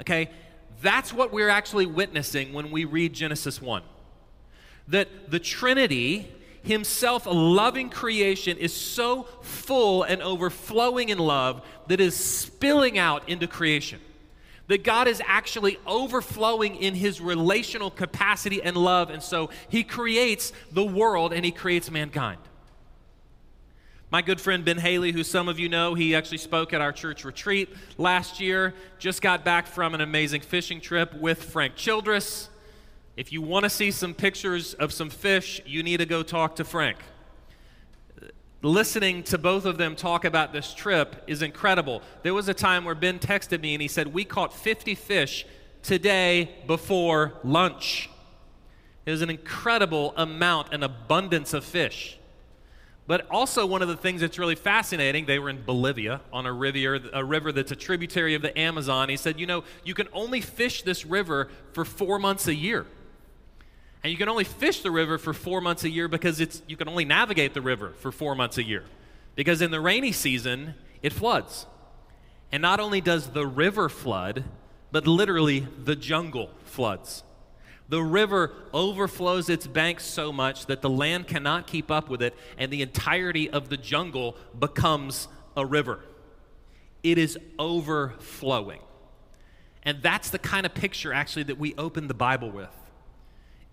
Okay? 0.00 0.30
That's 0.82 1.12
what 1.12 1.32
we're 1.32 1.48
actually 1.48 1.86
witnessing 1.86 2.52
when 2.52 2.70
we 2.70 2.84
read 2.84 3.12
Genesis 3.12 3.60
1. 3.60 3.82
That 4.88 5.30
the 5.30 5.38
Trinity, 5.38 6.32
Himself, 6.62 7.26
a 7.26 7.30
loving 7.30 7.90
creation, 7.90 8.58
is 8.58 8.72
so 8.72 9.24
full 9.42 10.02
and 10.02 10.22
overflowing 10.22 11.08
in 11.08 11.18
love 11.18 11.62
that 11.88 12.00
is 12.00 12.14
spilling 12.14 12.98
out 12.98 13.28
into 13.28 13.46
creation 13.46 14.00
that 14.68 14.82
God 14.82 15.08
is 15.08 15.22
actually 15.24 15.78
overflowing 15.86 16.76
in 16.76 16.94
his 16.94 17.20
relational 17.20 17.90
capacity 17.90 18.62
and 18.62 18.76
love. 18.76 19.10
And 19.10 19.22
so 19.22 19.50
he 19.68 19.84
creates 19.84 20.52
the 20.72 20.84
world 20.84 21.32
and 21.32 21.44
he 21.44 21.52
creates 21.52 21.90
mankind. 21.90 22.40
My 24.10 24.22
good 24.22 24.40
friend 24.40 24.64
Ben 24.64 24.78
Haley, 24.78 25.12
who 25.12 25.24
some 25.24 25.48
of 25.48 25.58
you 25.58 25.68
know, 25.68 25.94
he 25.94 26.14
actually 26.14 26.38
spoke 26.38 26.72
at 26.72 26.80
our 26.80 26.92
church 26.92 27.24
retreat 27.24 27.68
last 27.98 28.40
year, 28.40 28.72
just 28.98 29.20
got 29.20 29.44
back 29.44 29.66
from 29.66 29.94
an 29.94 30.00
amazing 30.00 30.42
fishing 30.42 30.80
trip 30.80 31.12
with 31.14 31.42
Frank 31.42 31.74
Childress. 31.74 32.48
If 33.16 33.32
you 33.32 33.42
want 33.42 33.64
to 33.64 33.70
see 33.70 33.90
some 33.90 34.14
pictures 34.14 34.74
of 34.74 34.92
some 34.92 35.10
fish, 35.10 35.60
you 35.66 35.82
need 35.82 35.96
to 35.96 36.06
go 36.06 36.22
talk 36.22 36.56
to 36.56 36.64
Frank 36.64 36.98
listening 38.62 39.22
to 39.22 39.38
both 39.38 39.64
of 39.64 39.78
them 39.78 39.96
talk 39.96 40.24
about 40.24 40.52
this 40.52 40.74
trip 40.74 41.22
is 41.26 41.42
incredible. 41.42 42.02
There 42.22 42.34
was 42.34 42.48
a 42.48 42.54
time 42.54 42.84
where 42.84 42.94
Ben 42.94 43.18
texted 43.18 43.60
me 43.60 43.74
and 43.74 43.82
he 43.82 43.88
said, 43.88 44.12
We 44.12 44.24
caught 44.24 44.52
50 44.52 44.94
fish 44.94 45.46
today 45.82 46.50
before 46.66 47.34
lunch. 47.44 48.10
It 49.04 49.10
was 49.10 49.22
an 49.22 49.30
incredible 49.30 50.12
amount 50.16 50.68
and 50.72 50.82
abundance 50.82 51.54
of 51.54 51.64
fish. 51.64 52.18
But 53.06 53.26
also, 53.30 53.64
one 53.66 53.82
of 53.82 53.88
the 53.88 53.96
things 53.96 54.20
that's 54.20 54.38
really 54.38 54.56
fascinating, 54.56 55.26
they 55.26 55.38
were 55.38 55.48
in 55.48 55.62
Bolivia 55.62 56.20
on 56.32 56.44
a 56.44 56.52
river, 56.52 57.00
a 57.12 57.24
river 57.24 57.52
that's 57.52 57.70
a 57.70 57.76
tributary 57.76 58.34
of 58.34 58.42
the 58.42 58.56
Amazon. 58.58 59.08
He 59.08 59.16
said, 59.16 59.38
You 59.38 59.46
know, 59.46 59.62
you 59.84 59.94
can 59.94 60.08
only 60.12 60.40
fish 60.40 60.82
this 60.82 61.06
river 61.06 61.48
for 61.72 61.84
four 61.84 62.18
months 62.18 62.48
a 62.48 62.54
year. 62.54 62.84
And 64.02 64.10
you 64.10 64.16
can 64.18 64.28
only 64.28 64.44
fish 64.44 64.82
the 64.82 64.90
river 64.90 65.18
for 65.18 65.32
four 65.32 65.60
months 65.60 65.84
a 65.84 65.90
year 65.90 66.08
because 66.08 66.40
it's, 66.40 66.62
you 66.66 66.76
can 66.76 66.88
only 66.88 67.04
navigate 67.04 67.54
the 67.54 67.60
river 67.60 67.92
for 67.98 68.10
four 68.12 68.34
months 68.34 68.58
a 68.58 68.62
year. 68.62 68.84
Because 69.34 69.62
in 69.62 69.70
the 69.70 69.80
rainy 69.80 70.12
season, 70.12 70.74
it 71.02 71.12
floods. 71.12 71.66
And 72.50 72.62
not 72.62 72.80
only 72.80 73.00
does 73.00 73.28
the 73.28 73.46
river 73.46 73.88
flood, 73.88 74.44
but 74.92 75.06
literally 75.06 75.66
the 75.82 75.96
jungle 75.96 76.50
floods. 76.64 77.22
The 77.88 78.02
river 78.02 78.52
overflows 78.72 79.48
its 79.48 79.66
banks 79.66 80.04
so 80.04 80.32
much 80.32 80.66
that 80.66 80.82
the 80.82 80.90
land 80.90 81.28
cannot 81.28 81.66
keep 81.66 81.90
up 81.90 82.08
with 82.08 82.20
it, 82.20 82.34
and 82.58 82.72
the 82.72 82.82
entirety 82.82 83.48
of 83.48 83.68
the 83.68 83.76
jungle 83.76 84.36
becomes 84.58 85.28
a 85.56 85.64
river. 85.64 86.00
It 87.02 87.18
is 87.18 87.38
overflowing. 87.58 88.80
And 89.84 90.02
that's 90.02 90.30
the 90.30 90.38
kind 90.40 90.66
of 90.66 90.74
picture, 90.74 91.12
actually, 91.12 91.44
that 91.44 91.58
we 91.58 91.74
open 91.76 92.08
the 92.08 92.14
Bible 92.14 92.50
with 92.50 92.70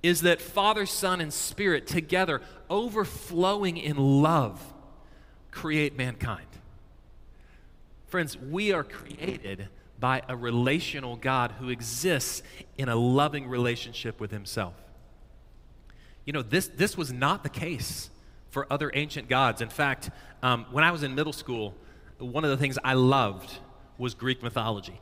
is 0.04 0.22
that 0.22 0.42
Father, 0.42 0.86
Son, 0.86 1.22
and 1.22 1.34
Spirit 1.34 1.88
together, 1.88 2.42
overflowing 2.70 3.78
in 3.78 3.96
love, 3.96 4.74
create 5.50 5.98
mankind. 5.98 6.46
Friends, 8.08 8.38
we 8.38 8.74
are 8.74 8.84
created 8.84 9.70
by 10.04 10.22
a 10.28 10.36
relational 10.36 11.16
God 11.16 11.54
who 11.60 11.70
exists 11.70 12.44
in 12.78 12.90
a 12.90 12.96
loving 12.98 13.48
relationship 13.48 14.20
with 14.20 14.32
Himself. 14.32 14.74
You 16.26 16.34
know, 16.34 16.42
this, 16.42 16.68
this 16.68 16.98
was 16.98 17.14
not 17.14 17.44
the 17.44 17.50
case 17.50 18.10
for 18.50 18.68
other 18.70 18.92
ancient 18.94 19.30
gods. 19.30 19.62
In 19.62 19.70
fact, 19.70 20.10
um, 20.42 20.66
when 20.72 20.84
I 20.84 20.92
was 20.92 21.04
in 21.04 21.16
middle 21.16 21.32
school, 21.32 21.74
one 22.18 22.44
of 22.44 22.50
the 22.50 22.58
things 22.58 22.78
I 22.84 22.96
loved 22.96 23.60
was 23.98 24.14
Greek 24.14 24.44
mythology. 24.44 25.00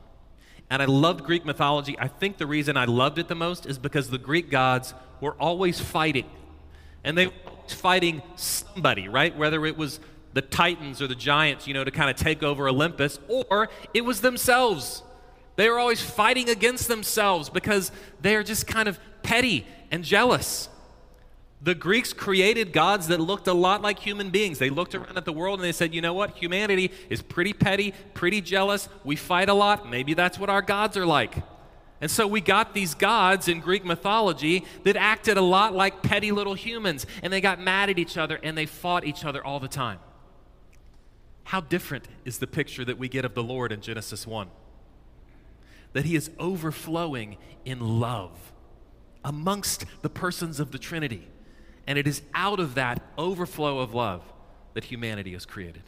And 0.70 0.80
I 0.80 0.84
loved 0.84 1.24
Greek 1.24 1.44
mythology. 1.44 1.96
I 1.98 2.06
think 2.06 2.38
the 2.38 2.46
reason 2.46 2.76
I 2.76 2.84
loved 2.84 3.18
it 3.18 3.26
the 3.26 3.34
most 3.34 3.66
is 3.66 3.80
because 3.80 4.08
the 4.08 4.18
Greek 4.18 4.50
gods 4.50 4.94
were 5.20 5.34
always 5.34 5.80
fighting. 5.80 6.30
And 7.02 7.18
they 7.18 7.26
were 7.26 7.32
fighting 7.66 8.22
somebody, 8.36 9.08
right? 9.08 9.36
Whether 9.36 9.66
it 9.66 9.76
was 9.76 9.98
the 10.34 10.42
Titans 10.42 11.02
or 11.02 11.06
the 11.06 11.14
giants, 11.14 11.66
you 11.66 11.74
know, 11.74 11.84
to 11.84 11.90
kind 11.90 12.10
of 12.10 12.16
take 12.16 12.42
over 12.42 12.68
Olympus, 12.68 13.18
or 13.28 13.68
it 13.92 14.04
was 14.04 14.20
themselves. 14.20 15.02
They 15.56 15.68
were 15.68 15.78
always 15.78 16.00
fighting 16.00 16.48
against 16.48 16.88
themselves 16.88 17.50
because 17.50 17.92
they 18.20 18.34
are 18.36 18.42
just 18.42 18.66
kind 18.66 18.88
of 18.88 18.98
petty 19.22 19.66
and 19.90 20.02
jealous. 20.02 20.68
The 21.60 21.74
Greeks 21.74 22.12
created 22.12 22.72
gods 22.72 23.06
that 23.08 23.20
looked 23.20 23.46
a 23.46 23.52
lot 23.52 23.82
like 23.82 24.00
human 24.00 24.30
beings. 24.30 24.58
They 24.58 24.70
looked 24.70 24.96
around 24.96 25.16
at 25.16 25.24
the 25.24 25.32
world 25.32 25.60
and 25.60 25.64
they 25.64 25.72
said, 25.72 25.94
you 25.94 26.00
know 26.00 26.14
what? 26.14 26.36
Humanity 26.38 26.90
is 27.08 27.22
pretty 27.22 27.52
petty, 27.52 27.94
pretty 28.14 28.40
jealous. 28.40 28.88
We 29.04 29.14
fight 29.14 29.48
a 29.48 29.54
lot. 29.54 29.88
Maybe 29.88 30.14
that's 30.14 30.40
what 30.40 30.50
our 30.50 30.62
gods 30.62 30.96
are 30.96 31.06
like. 31.06 31.36
And 32.00 32.10
so 32.10 32.26
we 32.26 32.40
got 32.40 32.74
these 32.74 32.96
gods 32.96 33.46
in 33.46 33.60
Greek 33.60 33.84
mythology 33.84 34.64
that 34.82 34.96
acted 34.96 35.36
a 35.36 35.42
lot 35.42 35.72
like 35.72 36.02
petty 36.02 36.32
little 36.32 36.54
humans. 36.54 37.06
And 37.22 37.32
they 37.32 37.40
got 37.40 37.60
mad 37.60 37.90
at 37.90 37.98
each 37.98 38.18
other 38.18 38.40
and 38.42 38.58
they 38.58 38.66
fought 38.66 39.04
each 39.04 39.24
other 39.24 39.44
all 39.44 39.60
the 39.60 39.68
time. 39.68 40.00
How 41.44 41.60
different 41.60 42.08
is 42.24 42.38
the 42.38 42.46
picture 42.46 42.84
that 42.84 42.98
we 42.98 43.08
get 43.08 43.24
of 43.24 43.34
the 43.34 43.42
Lord 43.42 43.72
in 43.72 43.80
Genesis 43.80 44.26
1? 44.26 44.48
That 45.92 46.04
he 46.04 46.16
is 46.16 46.30
overflowing 46.38 47.36
in 47.64 48.00
love 48.00 48.52
amongst 49.24 49.84
the 50.02 50.08
persons 50.08 50.60
of 50.60 50.72
the 50.72 50.78
Trinity. 50.78 51.28
And 51.86 51.98
it 51.98 52.06
is 52.06 52.22
out 52.34 52.60
of 52.60 52.74
that 52.74 53.02
overflow 53.18 53.78
of 53.80 53.92
love 53.92 54.22
that 54.74 54.84
humanity 54.84 55.34
is 55.34 55.44
created. 55.44 55.82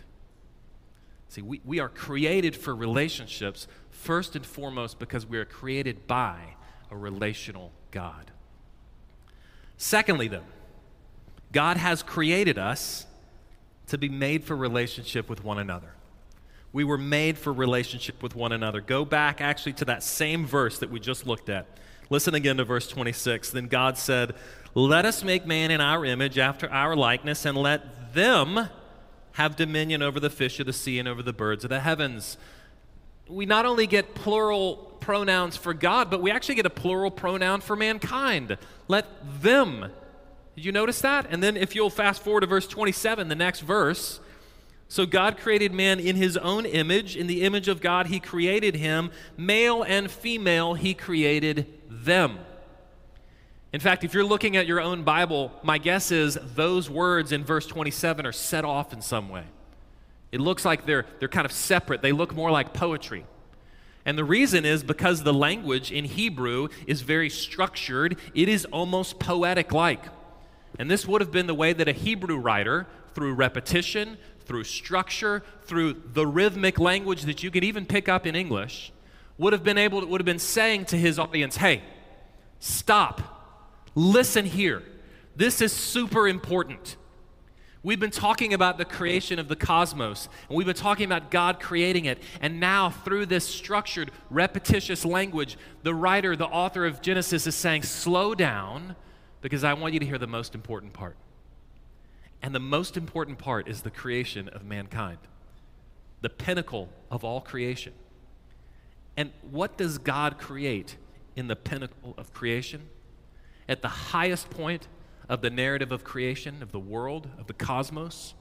See, 1.28 1.42
we, 1.42 1.60
we 1.64 1.80
are 1.80 1.88
created 1.88 2.54
for 2.54 2.74
relationships 2.74 3.66
first 3.90 4.36
and 4.36 4.44
foremost 4.44 4.98
because 4.98 5.26
we 5.26 5.38
are 5.38 5.44
created 5.44 6.06
by 6.06 6.56
a 6.90 6.96
relational 6.96 7.72
God. 7.90 8.30
Secondly, 9.76 10.28
though, 10.28 10.44
God 11.50 11.76
has 11.76 12.02
created 12.02 12.58
us 12.58 13.06
to 13.88 13.98
be 13.98 14.08
made 14.08 14.44
for 14.44 14.56
relationship 14.56 15.28
with 15.28 15.44
one 15.44 15.58
another. 15.58 15.94
We 16.72 16.84
were 16.84 16.98
made 16.98 17.38
for 17.38 17.52
relationship 17.52 18.22
with 18.22 18.34
one 18.34 18.52
another. 18.52 18.80
Go 18.80 19.04
back 19.04 19.40
actually 19.40 19.74
to 19.74 19.84
that 19.84 20.02
same 20.02 20.46
verse 20.46 20.78
that 20.78 20.90
we 20.90 20.98
just 20.98 21.26
looked 21.26 21.48
at. 21.48 21.66
Listen 22.10 22.34
again 22.34 22.56
to 22.56 22.64
verse 22.64 22.88
26. 22.88 23.50
Then 23.50 23.68
God 23.68 23.96
said, 23.96 24.34
let 24.74 25.04
us 25.04 25.22
make 25.22 25.46
man 25.46 25.70
in 25.70 25.80
our 25.80 26.04
image, 26.04 26.36
after 26.36 26.68
our 26.70 26.96
likeness, 26.96 27.44
and 27.44 27.56
let 27.56 28.12
them 28.12 28.68
have 29.32 29.54
dominion 29.54 30.02
over 30.02 30.18
the 30.18 30.30
fish 30.30 30.58
of 30.58 30.66
the 30.66 30.72
sea 30.72 30.98
and 30.98 31.06
over 31.06 31.22
the 31.22 31.32
birds 31.32 31.64
of 31.64 31.70
the 31.70 31.80
heavens. 31.80 32.36
We 33.28 33.46
not 33.46 33.66
only 33.66 33.86
get 33.86 34.14
plural 34.16 34.96
pronouns 34.98 35.56
for 35.56 35.74
God, 35.74 36.10
but 36.10 36.20
we 36.20 36.30
actually 36.30 36.56
get 36.56 36.66
a 36.66 36.70
plural 36.70 37.10
pronoun 37.10 37.60
for 37.60 37.76
mankind. 37.76 38.58
Let 38.88 39.06
them. 39.42 39.92
Did 40.54 40.64
you 40.64 40.72
notice 40.72 41.00
that? 41.00 41.26
And 41.30 41.42
then 41.42 41.56
if 41.56 41.74
you'll 41.74 41.90
fast 41.90 42.22
forward 42.22 42.40
to 42.40 42.46
verse 42.46 42.66
27, 42.66 43.28
the 43.28 43.34
next 43.34 43.60
verse. 43.60 44.20
So 44.88 45.06
God 45.06 45.38
created 45.38 45.72
man 45.72 45.98
in 45.98 46.16
his 46.16 46.36
own 46.36 46.66
image. 46.66 47.16
In 47.16 47.26
the 47.26 47.42
image 47.42 47.68
of 47.68 47.80
God, 47.80 48.06
he 48.06 48.20
created 48.20 48.76
him. 48.76 49.10
Male 49.36 49.82
and 49.82 50.10
female, 50.10 50.74
he 50.74 50.94
created 50.94 51.66
them. 51.88 52.38
In 53.72 53.80
fact, 53.80 54.04
if 54.04 54.14
you're 54.14 54.24
looking 54.24 54.56
at 54.56 54.66
your 54.68 54.80
own 54.80 55.02
Bible, 55.02 55.50
my 55.64 55.78
guess 55.78 56.12
is 56.12 56.38
those 56.54 56.88
words 56.88 57.32
in 57.32 57.42
verse 57.42 57.66
27 57.66 58.24
are 58.24 58.30
set 58.30 58.64
off 58.64 58.92
in 58.92 59.02
some 59.02 59.28
way. 59.28 59.44
It 60.30 60.40
looks 60.40 60.64
like 60.64 60.86
they're, 60.86 61.06
they're 61.18 61.28
kind 61.28 61.44
of 61.44 61.50
separate, 61.50 62.00
they 62.00 62.12
look 62.12 62.34
more 62.34 62.52
like 62.52 62.72
poetry. 62.72 63.26
And 64.04 64.16
the 64.16 64.24
reason 64.24 64.64
is 64.64 64.84
because 64.84 65.22
the 65.22 65.32
language 65.32 65.90
in 65.90 66.04
Hebrew 66.04 66.68
is 66.86 67.00
very 67.00 67.30
structured, 67.30 68.16
it 68.34 68.48
is 68.48 68.64
almost 68.66 69.18
poetic 69.18 69.72
like. 69.72 70.04
And 70.78 70.90
this 70.90 71.06
would 71.06 71.20
have 71.20 71.30
been 71.30 71.46
the 71.46 71.54
way 71.54 71.72
that 71.72 71.88
a 71.88 71.92
Hebrew 71.92 72.36
writer, 72.36 72.86
through 73.14 73.34
repetition, 73.34 74.18
through 74.44 74.64
structure, 74.64 75.42
through 75.62 76.02
the 76.12 76.26
rhythmic 76.26 76.78
language 76.78 77.22
that 77.22 77.42
you 77.42 77.50
could 77.50 77.64
even 77.64 77.86
pick 77.86 78.08
up 78.08 78.26
in 78.26 78.34
English, 78.34 78.92
would 79.38 79.52
have 79.52 79.64
been 79.64 79.78
able 79.78 80.00
to, 80.00 80.06
would 80.06 80.20
have 80.20 80.26
been 80.26 80.38
saying 80.38 80.84
to 80.86 80.96
his 80.96 81.18
audience, 81.18 81.56
"Hey, 81.56 81.82
stop. 82.58 83.22
Listen 83.94 84.44
here. 84.44 84.82
This 85.36 85.60
is 85.60 85.72
super 85.72 86.28
important. 86.28 86.96
We've 87.82 88.00
been 88.00 88.10
talking 88.10 88.54
about 88.54 88.78
the 88.78 88.86
creation 88.86 89.38
of 89.38 89.48
the 89.48 89.56
cosmos, 89.56 90.30
and 90.48 90.56
we've 90.56 90.66
been 90.66 90.74
talking 90.74 91.04
about 91.04 91.30
God 91.30 91.60
creating 91.60 92.06
it. 92.06 92.18
And 92.40 92.58
now, 92.58 92.88
through 92.88 93.26
this 93.26 93.46
structured, 93.46 94.10
repetitious 94.30 95.04
language, 95.04 95.58
the 95.82 95.94
writer, 95.94 96.34
the 96.34 96.46
author 96.46 96.86
of 96.86 97.02
Genesis 97.02 97.46
is 97.46 97.54
saying, 97.54 97.82
Slow 97.82 98.34
down, 98.34 98.96
because 99.44 99.62
I 99.62 99.74
want 99.74 99.92
you 99.92 100.00
to 100.00 100.06
hear 100.06 100.16
the 100.16 100.26
most 100.26 100.54
important 100.54 100.94
part. 100.94 101.16
And 102.40 102.54
the 102.54 102.60
most 102.60 102.96
important 102.96 103.36
part 103.36 103.68
is 103.68 103.82
the 103.82 103.90
creation 103.90 104.48
of 104.48 104.64
mankind, 104.64 105.18
the 106.22 106.30
pinnacle 106.30 106.88
of 107.10 107.24
all 107.24 107.42
creation. 107.42 107.92
And 109.18 109.32
what 109.50 109.76
does 109.76 109.98
God 109.98 110.38
create 110.38 110.96
in 111.36 111.48
the 111.48 111.56
pinnacle 111.56 112.14
of 112.16 112.32
creation? 112.32 112.88
At 113.68 113.82
the 113.82 113.88
highest 113.88 114.48
point 114.48 114.88
of 115.28 115.42
the 115.42 115.50
narrative 115.50 115.92
of 115.92 116.04
creation, 116.04 116.62
of 116.62 116.72
the 116.72 116.80
world, 116.80 117.28
of 117.38 117.46
the 117.46 117.52
cosmos, 117.52 118.32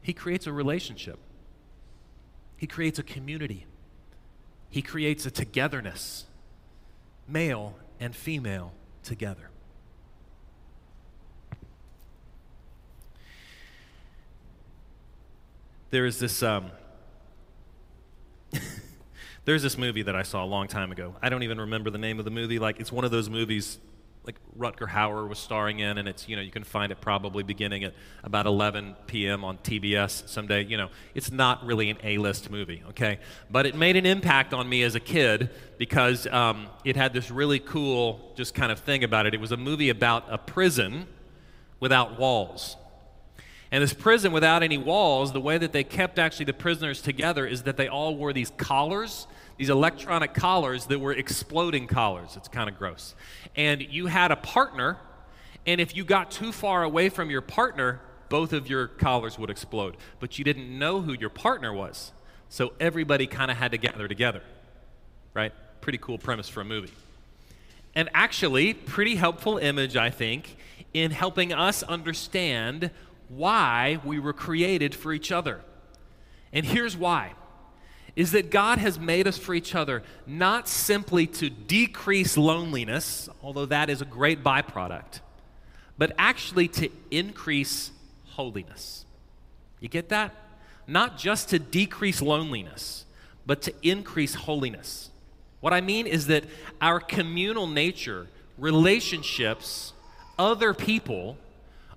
he 0.00 0.12
creates 0.12 0.46
a 0.46 0.52
relationship. 0.52 1.18
He 2.56 2.68
creates 2.68 3.00
a 3.00 3.02
community. 3.02 3.66
He 4.70 4.80
creates 4.80 5.26
a 5.26 5.32
togetherness, 5.32 6.26
male 7.26 7.74
and 7.98 8.14
female 8.14 8.74
together. 9.02 9.50
There 15.94 16.06
is 16.06 16.18
this. 16.18 16.42
Um, 16.42 16.72
there's 19.44 19.62
this 19.62 19.78
movie 19.78 20.02
that 20.02 20.16
I 20.16 20.24
saw 20.24 20.42
a 20.42 20.44
long 20.44 20.66
time 20.66 20.90
ago. 20.90 21.14
I 21.22 21.28
don't 21.28 21.44
even 21.44 21.60
remember 21.60 21.88
the 21.88 21.98
name 21.98 22.18
of 22.18 22.24
the 22.24 22.32
movie. 22.32 22.58
Like, 22.58 22.80
it's 22.80 22.90
one 22.90 23.04
of 23.04 23.12
those 23.12 23.30
movies 23.30 23.78
like 24.24 24.34
Rutger 24.58 24.88
Hauer 24.88 25.28
was 25.28 25.38
starring 25.38 25.78
in, 25.78 25.98
and 25.98 26.08
it's 26.08 26.28
you 26.28 26.34
know 26.34 26.42
you 26.42 26.50
can 26.50 26.64
find 26.64 26.90
it 26.90 27.00
probably 27.00 27.44
beginning 27.44 27.84
at 27.84 27.94
about 28.24 28.46
11 28.46 28.96
p.m. 29.06 29.44
on 29.44 29.56
TBS 29.58 30.28
someday. 30.28 30.64
You 30.64 30.78
know, 30.78 30.88
it's 31.14 31.30
not 31.30 31.64
really 31.64 31.90
an 31.90 31.98
A-list 32.02 32.50
movie, 32.50 32.82
okay, 32.88 33.20
but 33.48 33.64
it 33.64 33.76
made 33.76 33.94
an 33.94 34.04
impact 34.04 34.52
on 34.52 34.68
me 34.68 34.82
as 34.82 34.96
a 34.96 35.00
kid 35.00 35.48
because 35.78 36.26
um, 36.26 36.66
it 36.84 36.96
had 36.96 37.12
this 37.12 37.30
really 37.30 37.60
cool 37.60 38.32
just 38.34 38.52
kind 38.52 38.72
of 38.72 38.80
thing 38.80 39.04
about 39.04 39.26
it. 39.26 39.34
It 39.34 39.40
was 39.40 39.52
a 39.52 39.56
movie 39.56 39.90
about 39.90 40.24
a 40.28 40.38
prison 40.38 41.06
without 41.78 42.18
walls. 42.18 42.78
And 43.74 43.82
this 43.82 43.92
prison 43.92 44.30
without 44.30 44.62
any 44.62 44.78
walls, 44.78 45.32
the 45.32 45.40
way 45.40 45.58
that 45.58 45.72
they 45.72 45.82
kept 45.82 46.20
actually 46.20 46.44
the 46.44 46.52
prisoners 46.52 47.02
together 47.02 47.44
is 47.44 47.64
that 47.64 47.76
they 47.76 47.88
all 47.88 48.14
wore 48.14 48.32
these 48.32 48.52
collars 48.56 49.26
these 49.56 49.70
electronic 49.70 50.34
collars 50.34 50.86
that 50.86 50.98
were 50.98 51.12
exploding 51.12 51.86
collars. 51.86 52.36
It's 52.36 52.48
kind 52.48 52.68
of 52.68 52.78
gross. 52.78 53.14
And 53.56 53.80
you 53.82 54.06
had 54.06 54.32
a 54.32 54.36
partner, 54.36 54.98
and 55.66 55.80
if 55.80 55.94
you 55.96 56.04
got 56.04 56.30
too 56.30 56.52
far 56.52 56.82
away 56.82 57.08
from 57.08 57.30
your 57.30 57.40
partner, 57.40 58.00
both 58.28 58.52
of 58.52 58.68
your 58.68 58.88
collars 58.88 59.38
would 59.38 59.50
explode. 59.50 59.96
But 60.18 60.38
you 60.38 60.44
didn't 60.44 60.76
know 60.76 61.00
who 61.00 61.12
your 61.12 61.30
partner 61.30 61.72
was. 61.72 62.12
So 62.48 62.72
everybody 62.80 63.26
kind 63.26 63.50
of 63.50 63.56
had 63.56 63.72
to 63.72 63.78
gather 63.78 64.08
together. 64.08 64.42
Right? 65.34 65.52
Pretty 65.80 65.98
cool 65.98 66.18
premise 66.18 66.48
for 66.48 66.60
a 66.60 66.64
movie. 66.64 66.92
And 67.94 68.08
actually, 68.12 68.74
pretty 68.74 69.14
helpful 69.14 69.58
image, 69.58 69.96
I 69.96 70.10
think, 70.10 70.56
in 70.92 71.12
helping 71.12 71.52
us 71.52 71.84
understand 71.84 72.90
why 73.28 74.00
we 74.04 74.18
were 74.18 74.32
created 74.32 74.94
for 74.94 75.12
each 75.12 75.32
other. 75.32 75.60
And 76.52 76.64
here's 76.64 76.96
why 76.96 77.32
is 78.16 78.30
that 78.32 78.50
God 78.50 78.78
has 78.78 78.98
made 78.98 79.26
us 79.26 79.36
for 79.36 79.54
each 79.54 79.74
other 79.74 80.02
not 80.26 80.68
simply 80.68 81.26
to 81.26 81.50
decrease 81.50 82.36
loneliness, 82.36 83.28
although 83.42 83.66
that 83.66 83.90
is 83.90 84.00
a 84.00 84.04
great 84.04 84.44
byproduct, 84.44 85.20
but 85.98 86.12
actually 86.16 86.68
to 86.68 86.88
increase 87.10 87.90
holiness. 88.26 89.04
You 89.80 89.88
get 89.88 90.10
that? 90.10 90.34
Not 90.86 91.18
just 91.18 91.48
to 91.50 91.58
decrease 91.58 92.22
loneliness, 92.22 93.04
but 93.46 93.62
to 93.62 93.74
increase 93.82 94.34
holiness. 94.34 95.10
What 95.60 95.72
I 95.72 95.80
mean 95.80 96.06
is 96.06 96.26
that 96.28 96.44
our 96.80 97.00
communal 97.00 97.66
nature, 97.66 98.28
relationships, 98.58 99.92
other 100.38 100.74
people, 100.74 101.36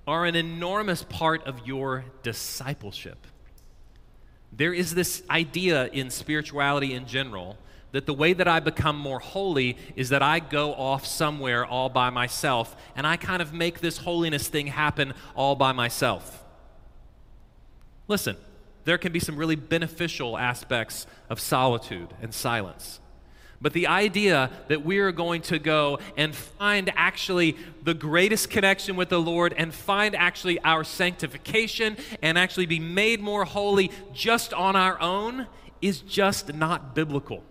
are 0.07 0.25
an 0.25 0.35
enormous 0.35 1.03
part 1.03 1.45
of 1.45 1.67
your 1.67 2.05
discipleship. 2.23 3.27
There 4.53 4.73
is 4.73 4.95
this 4.95 5.21
idea 5.29 5.87
in 5.87 6.09
spirituality 6.09 6.93
in 6.93 7.05
general 7.05 7.57
that 7.91 8.05
the 8.05 8.13
way 8.13 8.33
that 8.33 8.47
I 8.47 8.59
become 8.59 8.97
more 8.97 9.19
holy 9.19 9.77
is 9.95 10.09
that 10.09 10.23
I 10.23 10.39
go 10.39 10.73
off 10.73 11.05
somewhere 11.05 11.65
all 11.65 11.89
by 11.89 12.09
myself 12.09 12.75
and 12.95 13.05
I 13.05 13.17
kind 13.17 13.41
of 13.41 13.53
make 13.53 13.81
this 13.81 13.97
holiness 13.97 14.47
thing 14.47 14.67
happen 14.67 15.13
all 15.35 15.55
by 15.55 15.73
myself. 15.73 16.43
Listen, 18.07 18.37
there 18.85 18.97
can 18.97 19.11
be 19.11 19.19
some 19.19 19.35
really 19.35 19.55
beneficial 19.55 20.37
aspects 20.37 21.07
of 21.29 21.39
solitude 21.39 22.13
and 22.21 22.33
silence. 22.33 23.01
But 23.59 23.73
the 23.73 23.87
idea 23.87 24.51
that 24.67 24.85
we 24.85 24.99
are 24.99 25.11
going 25.11 25.41
to 25.43 25.57
go 25.57 25.99
and 26.15 26.35
find 26.35 26.91
actually 26.95 27.57
the 27.83 27.95
greatest 27.95 28.51
connection 28.51 28.95
with 28.95 29.09
the 29.09 29.19
Lord 29.19 29.53
and 29.57 29.73
find 29.73 30.15
actually 30.15 30.59
our 30.59 30.83
sanctification 30.83 31.97
and 32.21 32.37
actually 32.37 32.67
be 32.67 32.79
made 32.79 33.19
more 33.19 33.45
holy 33.45 33.91
just 34.13 34.53
on 34.53 34.75
our 34.75 35.01
own 35.01 35.47
is 35.81 36.01
just 36.01 36.53
not 36.53 36.93
biblical. 36.93 37.43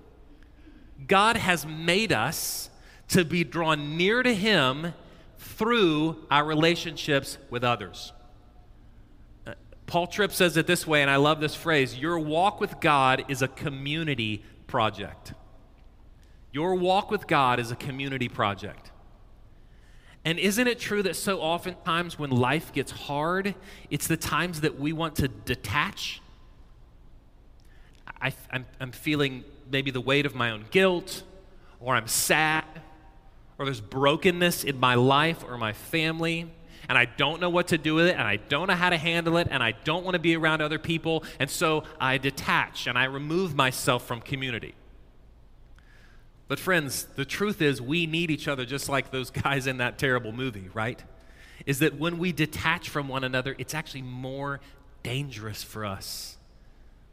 God 1.08 1.36
has 1.36 1.66
made 1.66 2.12
us 2.12 2.70
to 3.08 3.24
be 3.24 3.42
drawn 3.44 3.96
near 3.96 4.22
to 4.22 4.34
Him 4.34 4.94
through 5.38 6.24
our 6.30 6.44
relationships 6.44 7.38
with 7.50 7.64
others. 7.64 8.12
Uh, 9.46 9.54
Paul 9.86 10.06
Tripp 10.06 10.32
says 10.32 10.56
it 10.56 10.66
this 10.66 10.86
way, 10.86 11.02
and 11.02 11.10
I 11.10 11.16
love 11.16 11.40
this 11.40 11.54
phrase 11.54 11.96
Your 11.96 12.18
walk 12.18 12.60
with 12.60 12.80
God 12.80 13.24
is 13.28 13.42
a 13.42 13.48
community 13.48 14.44
project. 14.66 15.34
Your 16.56 16.74
walk 16.74 17.10
with 17.10 17.26
God 17.26 17.60
is 17.60 17.70
a 17.70 17.76
community 17.76 18.30
project. 18.30 18.90
And 20.24 20.38
isn't 20.38 20.66
it 20.66 20.78
true 20.78 21.02
that 21.02 21.14
so 21.14 21.38
oftentimes 21.38 22.18
when 22.18 22.30
life 22.30 22.72
gets 22.72 22.90
hard, 22.90 23.54
it's 23.90 24.06
the 24.06 24.16
times 24.16 24.62
that 24.62 24.80
we 24.80 24.94
want 24.94 25.16
to 25.16 25.28
detach? 25.28 26.22
I, 28.22 28.32
am 28.80 28.92
feeling 28.92 29.44
maybe 29.70 29.90
the 29.90 30.00
weight 30.00 30.24
of 30.24 30.34
my 30.34 30.50
own 30.50 30.64
guilt, 30.70 31.24
or 31.78 31.94
I'm 31.94 32.08
sad, 32.08 32.64
or 33.58 33.66
there's 33.66 33.82
brokenness 33.82 34.64
in 34.64 34.80
my 34.80 34.94
life 34.94 35.44
or 35.46 35.58
my 35.58 35.74
family, 35.74 36.50
and 36.88 36.96
I 36.96 37.04
don't 37.04 37.38
know 37.38 37.50
what 37.50 37.68
to 37.68 37.76
do 37.76 37.96
with 37.96 38.06
it, 38.06 38.14
and 38.14 38.26
I 38.26 38.36
don't 38.36 38.68
know 38.68 38.76
how 38.76 38.88
to 38.88 38.96
handle 38.96 39.36
it, 39.36 39.48
and 39.50 39.62
I 39.62 39.72
don't 39.84 40.04
want 40.04 40.14
to 40.14 40.20
be 40.20 40.34
around 40.34 40.62
other 40.62 40.78
people, 40.78 41.22
and 41.38 41.50
so 41.50 41.84
I 42.00 42.16
detach 42.16 42.86
and 42.86 42.96
I 42.96 43.04
remove 43.04 43.54
myself 43.54 44.06
from 44.06 44.22
community. 44.22 44.74
But, 46.48 46.58
friends, 46.58 47.04
the 47.16 47.24
truth 47.24 47.60
is 47.60 47.82
we 47.82 48.06
need 48.06 48.30
each 48.30 48.46
other 48.46 48.64
just 48.64 48.88
like 48.88 49.10
those 49.10 49.30
guys 49.42 49.66
in 49.66 49.78
that 49.78 49.98
terrible 49.98 50.32
movie, 50.32 50.68
right? 50.72 51.02
Is 51.64 51.80
that 51.80 51.98
when 51.98 52.18
we 52.18 52.32
detach 52.32 52.88
from 52.88 53.08
one 53.08 53.24
another, 53.24 53.56
it's 53.58 53.74
actually 53.74 54.02
more 54.02 54.60
dangerous 55.02 55.62
for 55.62 55.84
us. 55.84 56.36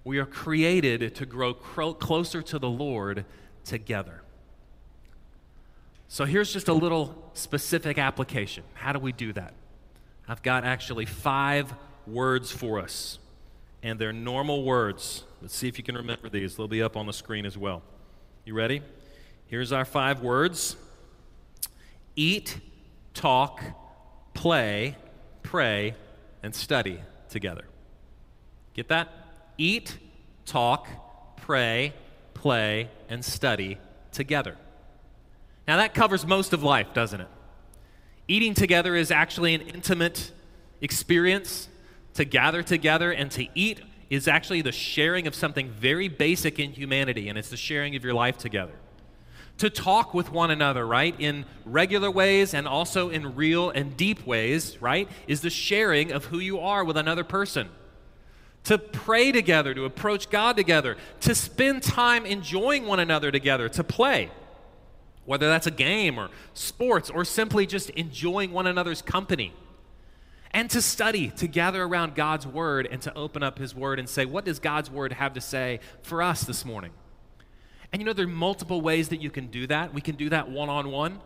We 0.04 0.20
are 0.20 0.26
created 0.26 1.16
to 1.16 1.26
grow 1.26 1.54
closer 1.54 2.42
to 2.42 2.60
the 2.60 2.70
Lord 2.70 3.26
together. 3.64 4.22
So, 6.10 6.26
here's 6.26 6.54
just 6.54 6.68
a 6.68 6.74
little 6.74 7.32
specific 7.34 7.98
application. 7.98 8.64
How 8.76 8.92
do 8.92 9.00
we 9.00 9.12
do 9.12 9.34
that? 9.34 9.54
I've 10.28 10.44
got 10.44 10.64
actually 10.64 11.06
five 11.06 11.74
words 12.06 12.52
for 12.52 12.80
us, 12.80 13.18
and 13.82 13.98
they're 13.98 14.14
normal 14.14 14.64
words. 14.64 15.24
Let's 15.42 15.56
see 15.56 15.68
if 15.68 15.78
you 15.78 15.84
can 15.84 15.96
remember 15.96 16.30
these. 16.30 16.56
They'll 16.56 16.68
be 16.68 16.84
up 16.84 16.96
on 16.96 17.08
the 17.08 17.14
screen 17.14 17.46
as 17.46 17.58
well. 17.58 17.82
You 18.46 18.54
ready? 18.54 18.82
Here's 19.54 19.72
our 19.72 19.86
five 19.86 20.22
words 20.22 20.78
eat, 22.16 22.58
talk, 23.14 23.62
play, 24.34 24.98
pray, 25.44 25.94
and 26.42 26.56
study 26.56 27.00
together. 27.30 27.66
Get 28.74 28.88
that? 28.88 29.10
Eat, 29.60 30.00
talk, 30.48 30.88
pray, 31.38 31.94
play, 32.34 32.90
and 33.10 33.24
study 33.24 33.78
together. 34.12 34.58
Now, 35.68 35.78
that 35.78 35.94
covers 35.94 36.26
most 36.26 36.54
of 36.54 36.64
life, 36.64 36.88
doesn't 36.96 37.22
it? 37.22 37.30
Eating 38.28 38.56
together 38.56 38.96
is 38.96 39.12
actually 39.12 39.54
an 39.54 39.62
intimate 39.62 40.32
experience. 40.82 41.70
To 42.16 42.26
gather 42.26 42.64
together 42.64 43.12
and 43.12 43.30
to 43.30 43.46
eat 43.54 43.82
is 44.10 44.28
actually 44.28 44.64
the 44.64 44.72
sharing 44.72 45.28
of 45.28 45.36
something 45.36 45.70
very 45.70 46.08
basic 46.08 46.58
in 46.58 46.72
humanity, 46.72 47.30
and 47.30 47.38
it's 47.38 47.50
the 47.50 47.56
sharing 47.56 47.96
of 47.96 48.04
your 48.04 48.16
life 48.16 48.40
together 48.40 48.74
to 49.60 49.70
talk 49.70 50.14
with 50.14 50.32
one 50.32 50.52
another, 50.52 50.86
right? 50.86 51.16
In 51.20 51.46
regular 51.66 52.10
ways 52.10 52.54
and 52.54 52.68
also 52.68 53.10
in 53.10 53.36
real 53.36 53.70
and 53.70 53.96
deep 53.96 54.26
ways, 54.26 54.82
right? 54.82 55.08
Is 55.28 55.42
the 55.42 55.50
sharing 55.50 56.12
of 56.12 56.26
who 56.26 56.40
you 56.40 56.60
are 56.60 56.84
with 56.84 56.98
another 56.98 57.24
person. 57.24 57.70
to 58.66 58.78
pray 58.78 59.32
together, 59.32 59.74
to 59.74 59.86
approach 59.86 60.30
God 60.30 60.56
together, 60.56 60.98
to 61.22 61.36
spend 61.36 61.84
time 61.84 62.26
enjoying 62.26 62.86
one 62.86 63.00
another 63.00 63.32
together, 63.32 63.70
to 63.70 63.84
play. 63.84 64.32
Whether 65.26 65.48
that's 65.48 65.68
a 65.68 65.72
game 65.72 66.18
or 66.18 66.30
sports 66.54 67.10
or 67.10 67.24
simply 67.26 67.66
just 67.66 67.90
enjoying 67.92 68.52
one 68.52 68.68
another's 68.68 69.02
company. 69.02 69.54
And 70.52 70.70
to 70.70 70.82
study, 70.82 71.30
to 71.38 71.48
gather 71.48 71.82
around 71.84 72.16
God's 72.16 72.46
Word 72.46 72.88
and 72.90 73.02
to 73.02 73.14
open 73.16 73.42
up 73.42 73.58
His 73.58 73.74
Word 73.74 74.00
and 74.00 74.08
say, 74.08 74.26
what 74.26 74.46
does 74.46 74.60
God's 74.60 74.90
Word 74.90 75.14
have 75.14 75.34
to 75.34 75.42
say 75.42 75.80
for 76.02 76.22
us 76.22 76.44
this 76.44 76.64
morning? 76.64 76.92
And 77.94 78.02
you 78.02 78.06
know, 78.08 78.14
there 78.14 78.26
are 78.26 78.28
multiple 78.28 78.82
ways 78.82 79.10
that 79.10 79.22
you 79.22 79.30
can 79.30 79.48
do 79.48 79.68
that. 79.68 79.94
We 79.94 80.02
can 80.02 80.16
do 80.16 80.30
that 80.30 80.50
one 80.50 80.68
on 80.68 80.90
one. 80.90 81.22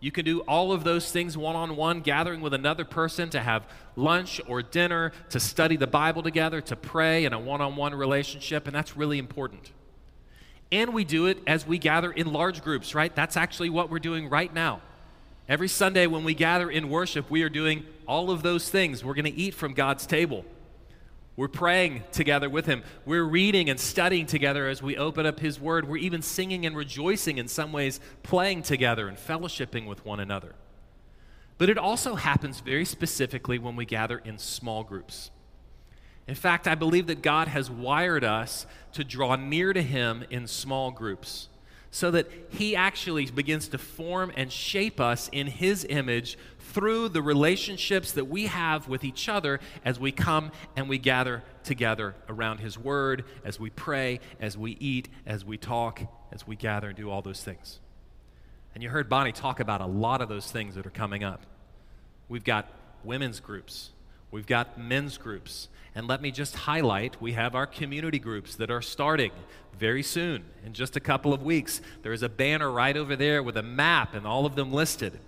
You 0.00 0.12
can 0.12 0.24
do 0.24 0.40
all 0.40 0.70
of 0.70 0.84
those 0.84 1.10
things 1.10 1.36
one 1.36 1.56
on 1.56 1.76
one, 1.76 2.00
gathering 2.00 2.42
with 2.42 2.52
another 2.52 2.84
person 2.84 3.30
to 3.30 3.40
have 3.40 3.66
lunch 3.96 4.40
or 4.46 4.62
dinner, 4.62 5.12
to 5.30 5.40
study 5.40 5.76
the 5.76 5.86
Bible 5.86 6.22
together, 6.22 6.60
to 6.60 6.76
pray 6.76 7.24
in 7.24 7.32
a 7.32 7.38
one 7.38 7.62
on 7.62 7.74
one 7.74 7.94
relationship, 7.94 8.66
and 8.66 8.76
that's 8.76 8.96
really 8.96 9.18
important. 9.18 9.72
And 10.70 10.92
we 10.92 11.04
do 11.04 11.26
it 11.26 11.38
as 11.46 11.66
we 11.66 11.78
gather 11.78 12.12
in 12.12 12.32
large 12.32 12.62
groups, 12.62 12.94
right? 12.94 13.14
That's 13.14 13.36
actually 13.36 13.70
what 13.70 13.90
we're 13.90 13.98
doing 13.98 14.28
right 14.28 14.52
now. 14.52 14.82
Every 15.48 15.68
Sunday 15.68 16.06
when 16.06 16.22
we 16.22 16.34
gather 16.34 16.70
in 16.70 16.90
worship, 16.90 17.30
we 17.30 17.42
are 17.42 17.48
doing 17.48 17.84
all 18.06 18.30
of 18.30 18.42
those 18.42 18.70
things. 18.70 19.04
We're 19.04 19.14
going 19.14 19.24
to 19.24 19.34
eat 19.34 19.54
from 19.54 19.74
God's 19.74 20.06
table. 20.06 20.44
We're 21.36 21.48
praying 21.48 22.04
together 22.12 22.50
with 22.50 22.66
Him. 22.66 22.82
We're 23.04 23.24
reading 23.24 23.70
and 23.70 23.78
studying 23.78 24.26
together 24.26 24.68
as 24.68 24.82
we 24.82 24.96
open 24.96 25.26
up 25.26 25.40
His 25.40 25.60
Word. 25.60 25.88
We're 25.88 25.96
even 25.98 26.22
singing 26.22 26.66
and 26.66 26.76
rejoicing 26.76 27.38
in 27.38 27.48
some 27.48 27.72
ways, 27.72 28.00
playing 28.22 28.62
together 28.62 29.08
and 29.08 29.16
fellowshipping 29.16 29.86
with 29.86 30.04
one 30.04 30.20
another. 30.20 30.54
But 31.56 31.70
it 31.70 31.78
also 31.78 32.14
happens 32.14 32.60
very 32.60 32.84
specifically 32.84 33.58
when 33.58 33.76
we 33.76 33.84
gather 33.84 34.18
in 34.18 34.38
small 34.38 34.82
groups. 34.82 35.30
In 36.26 36.34
fact, 36.34 36.68
I 36.68 36.74
believe 36.74 37.06
that 37.06 37.22
God 37.22 37.48
has 37.48 37.70
wired 37.70 38.24
us 38.24 38.66
to 38.92 39.04
draw 39.04 39.36
near 39.36 39.72
to 39.72 39.82
Him 39.82 40.24
in 40.30 40.46
small 40.46 40.90
groups 40.90 41.48
so 41.90 42.10
that 42.10 42.30
He 42.50 42.76
actually 42.76 43.26
begins 43.26 43.68
to 43.68 43.78
form 43.78 44.32
and 44.36 44.52
shape 44.52 45.00
us 45.00 45.28
in 45.32 45.46
His 45.46 45.86
image 45.88 46.38
through 46.58 47.08
the 47.08 47.22
relationships 47.22 48.12
that 48.12 48.26
we 48.26 48.46
have 48.46 48.88
with 48.88 49.02
each 49.02 49.28
other 49.28 49.58
as 49.84 49.98
we 49.98 50.12
come 50.12 50.52
and 50.76 50.88
we 50.88 50.98
gather 50.98 51.42
together 51.64 52.14
around 52.28 52.58
His 52.58 52.78
Word, 52.78 53.24
as 53.44 53.58
we 53.58 53.70
pray, 53.70 54.20
as 54.40 54.56
we 54.56 54.76
eat, 54.78 55.08
as 55.26 55.44
we 55.44 55.56
talk, 55.56 56.02
as 56.32 56.46
we 56.46 56.56
gather 56.56 56.88
and 56.88 56.96
do 56.96 57.10
all 57.10 57.22
those 57.22 57.42
things. 57.42 57.80
And 58.74 58.82
you 58.82 58.90
heard 58.90 59.08
Bonnie 59.08 59.32
talk 59.32 59.58
about 59.58 59.80
a 59.80 59.86
lot 59.86 60.20
of 60.20 60.28
those 60.28 60.50
things 60.50 60.76
that 60.76 60.86
are 60.86 60.90
coming 60.90 61.24
up. 61.24 61.44
We've 62.28 62.44
got 62.44 62.70
women's 63.02 63.40
groups, 63.40 63.90
we've 64.30 64.46
got 64.46 64.78
men's 64.78 65.18
groups. 65.18 65.68
And 65.94 66.06
let 66.06 66.22
me 66.22 66.30
just 66.30 66.54
highlight 66.54 67.20
we 67.20 67.32
have 67.32 67.54
our 67.54 67.66
community 67.66 68.18
groups 68.18 68.56
that 68.56 68.70
are 68.70 68.82
starting 68.82 69.32
very 69.78 70.02
soon, 70.02 70.44
in 70.64 70.72
just 70.72 70.96
a 70.96 71.00
couple 71.00 71.32
of 71.32 71.42
weeks. 71.42 71.80
There 72.02 72.12
is 72.12 72.22
a 72.22 72.28
banner 72.28 72.70
right 72.70 72.96
over 72.96 73.16
there 73.16 73.42
with 73.42 73.56
a 73.56 73.62
map 73.62 74.14
and 74.14 74.26
all 74.26 74.46
of 74.46 74.54
them 74.54 74.72
listed. 74.72 75.18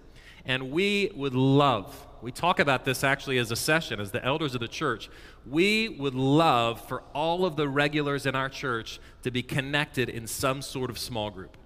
And 0.45 0.71
we 0.71 1.11
would 1.15 1.35
love, 1.35 2.07
we 2.21 2.33
talk 2.33 2.61
about 2.61 2.85
this 2.85 3.03
actually 3.05 3.38
as 3.38 3.51
a 3.51 3.57
session, 3.57 4.01
as 4.01 4.11
the 4.11 4.25
elders 4.25 4.55
of 4.55 4.61
the 4.61 4.69
church. 4.69 5.09
We 5.47 5.88
would 5.88 6.15
love 6.15 6.87
for 6.87 7.03
all 7.15 7.45
of 7.45 7.57
the 7.57 7.69
regulars 7.69 8.27
in 8.27 8.35
our 8.35 8.49
church 8.49 9.01
to 9.23 9.31
be 9.31 9.43
connected 9.43 10.09
in 10.09 10.27
some 10.27 10.62
sort 10.62 10.91
of 10.91 10.99
small 10.99 11.31
group 11.31 11.57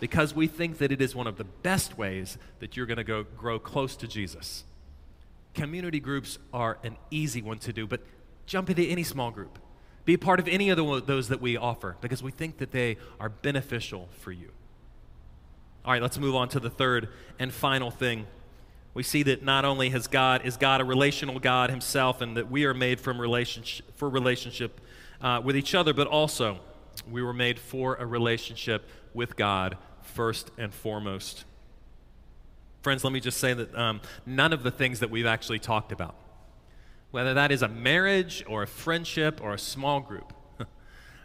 because 0.00 0.34
we 0.34 0.46
think 0.46 0.78
that 0.78 0.92
it 0.92 1.00
is 1.00 1.14
one 1.14 1.26
of 1.26 1.36
the 1.36 1.44
best 1.44 1.96
ways 1.96 2.36
that 2.58 2.76
you're 2.76 2.86
going 2.86 2.98
to 2.98 3.04
go 3.04 3.22
grow 3.22 3.58
close 3.58 3.96
to 3.96 4.08
Jesus. 4.08 4.64
Community 5.54 6.00
groups 6.00 6.38
are 6.52 6.78
an 6.82 6.96
easy 7.10 7.40
one 7.40 7.58
to 7.60 7.72
do, 7.72 7.86
but 7.86 8.00
jump 8.46 8.70
into 8.70 8.82
any 8.82 9.02
small 9.02 9.30
group. 9.30 9.58
Be 10.04 10.14
a 10.14 10.18
part 10.18 10.38
of 10.38 10.48
any 10.48 10.68
of 10.68 10.76
the, 10.76 11.00
those 11.00 11.28
that 11.28 11.40
we 11.40 11.56
offer 11.56 11.96
because 12.00 12.22
we 12.22 12.30
think 12.30 12.58
that 12.58 12.72
they 12.72 12.98
are 13.18 13.28
beneficial 13.28 14.08
for 14.20 14.32
you. 14.32 14.50
All 15.84 15.92
right, 15.92 16.02
let's 16.02 16.18
move 16.18 16.34
on 16.34 16.48
to 16.50 16.60
the 16.60 16.70
third 16.70 17.08
and 17.38 17.52
final 17.52 17.90
thing. 17.90 18.26
We 18.94 19.02
see 19.02 19.22
that 19.24 19.42
not 19.42 19.64
only 19.64 19.90
has 19.90 20.06
God 20.06 20.44
is 20.44 20.56
God 20.56 20.80
a 20.80 20.84
relational 20.84 21.38
God 21.40 21.70
himself 21.70 22.20
and 22.20 22.36
that 22.36 22.50
we 22.50 22.64
are 22.64 22.74
made 22.74 23.00
from 23.00 23.20
relationship 23.20 23.96
for 23.96 24.08
relationship 24.08 24.80
uh, 25.20 25.40
with 25.42 25.56
each 25.56 25.74
other, 25.74 25.92
but 25.92 26.06
also 26.06 26.60
we 27.10 27.22
were 27.22 27.32
made 27.32 27.58
for 27.58 27.96
a 27.96 28.06
relationship 28.06 28.88
with 29.12 29.36
God 29.36 29.76
first 30.02 30.50
and 30.58 30.72
foremost. 30.72 31.44
Friends, 32.84 33.02
let 33.02 33.14
me 33.14 33.20
just 33.20 33.38
say 33.38 33.54
that 33.54 33.74
um, 33.74 34.02
none 34.26 34.52
of 34.52 34.62
the 34.62 34.70
things 34.70 35.00
that 35.00 35.08
we've 35.08 35.24
actually 35.24 35.58
talked 35.58 35.90
about, 35.90 36.16
whether 37.12 37.32
that 37.32 37.50
is 37.50 37.62
a 37.62 37.68
marriage 37.68 38.44
or 38.46 38.62
a 38.62 38.66
friendship 38.66 39.40
or 39.42 39.54
a 39.54 39.58
small 39.58 40.00
group, 40.00 40.34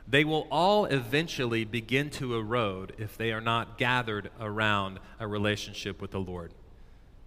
they 0.07 0.23
will 0.23 0.47
all 0.49 0.85
eventually 0.85 1.65
begin 1.65 2.09
to 2.11 2.33
erode 2.37 2.93
if 2.97 3.17
they 3.17 3.33
are 3.33 3.41
not 3.41 3.77
gathered 3.77 4.31
around 4.39 4.99
a 5.19 5.27
relationship 5.27 6.01
with 6.01 6.11
the 6.11 6.19
Lord. 6.21 6.53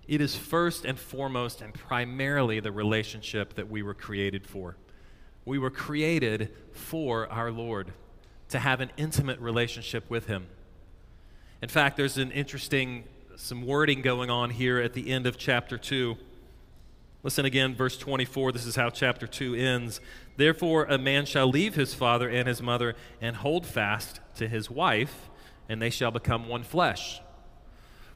It 0.08 0.22
is 0.22 0.34
first 0.34 0.86
and 0.86 0.98
foremost 0.98 1.60
and 1.60 1.74
primarily 1.74 2.58
the 2.58 2.72
relationship 2.72 3.52
that 3.56 3.70
we 3.70 3.82
were 3.82 3.92
created 3.92 4.46
for. 4.46 4.78
We 5.44 5.58
were 5.58 5.70
created 5.70 6.54
for 6.72 7.30
our 7.30 7.50
Lord, 7.50 7.92
to 8.48 8.58
have 8.58 8.80
an 8.80 8.92
intimate 8.96 9.40
relationship 9.40 10.08
with 10.08 10.24
Him. 10.26 10.46
In 11.60 11.68
fact, 11.68 11.98
there's 11.98 12.16
an 12.16 12.30
interesting, 12.30 13.04
some 13.36 13.66
wording 13.66 14.02
going 14.02 14.30
on 14.30 14.50
here 14.50 14.78
at 14.78 14.92
the 14.92 15.10
end 15.10 15.26
of 15.26 15.38
chapter 15.38 15.78
2. 15.78 16.16
Listen 17.22 17.44
again, 17.44 17.74
verse 17.74 17.96
24. 17.96 18.52
This 18.52 18.66
is 18.66 18.76
how 18.76 18.90
chapter 18.90 19.26
2 19.26 19.54
ends. 19.54 20.00
Therefore, 20.36 20.84
a 20.84 20.98
man 20.98 21.24
shall 21.24 21.48
leave 21.48 21.74
his 21.74 21.94
father 21.94 22.28
and 22.28 22.46
his 22.46 22.60
mother 22.60 22.94
and 23.20 23.36
hold 23.36 23.64
fast 23.66 24.20
to 24.36 24.48
his 24.48 24.70
wife, 24.70 25.30
and 25.68 25.80
they 25.80 25.90
shall 25.90 26.10
become 26.10 26.48
one 26.48 26.62
flesh. 26.62 27.20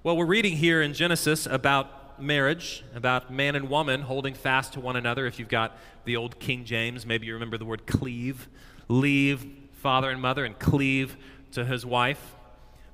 Well, 0.02 0.16
we're 0.16 0.26
reading 0.26 0.56
here 0.56 0.82
in 0.82 0.92
Genesis 0.92 1.46
about 1.46 2.20
marriage, 2.20 2.84
about 2.94 3.32
man 3.32 3.56
and 3.56 3.70
woman 3.70 4.02
holding 4.02 4.34
fast 4.34 4.74
to 4.74 4.80
one 4.80 4.96
another. 4.96 5.26
If 5.26 5.38
you've 5.38 5.48
got 5.48 5.76
the 6.04 6.16
old 6.16 6.38
King 6.38 6.64
James, 6.64 7.06
maybe 7.06 7.26
you 7.26 7.32
remember 7.34 7.58
the 7.58 7.64
word 7.64 7.86
cleave. 7.86 8.48
Leave 8.88 9.46
father 9.72 10.10
and 10.10 10.20
mother 10.20 10.44
and 10.44 10.58
cleave 10.58 11.16
to 11.52 11.64
his 11.64 11.86
wife. 11.86 12.35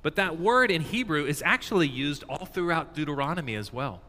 But 0.03 0.17
that 0.17 0.39
word 0.39 0.69
in 0.69 0.81
Hebrew 0.81 1.25
is 1.25 1.41
actually 1.43 1.87
used 1.87 2.23
all 2.29 2.45
throughout 2.45 2.93
Deuteronomy 2.93 3.55
as 3.55 3.73
well. 3.73 4.01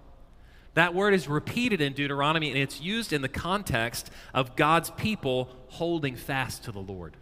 That 0.75 0.93
word 0.93 1.15
is 1.15 1.29
repeated 1.29 1.81
in 1.81 1.93
Deuteronomy, 1.93 2.51
and 2.51 2.59
it's 2.59 2.81
used 2.81 3.13
in 3.13 3.23
the 3.23 3.29
context 3.29 4.11
of 4.35 4.57
God's 4.57 4.91
people 4.91 5.49
holding 5.69 6.17
fast 6.17 6.65
to 6.65 6.73
the 6.73 6.81
Lord. 6.81 7.17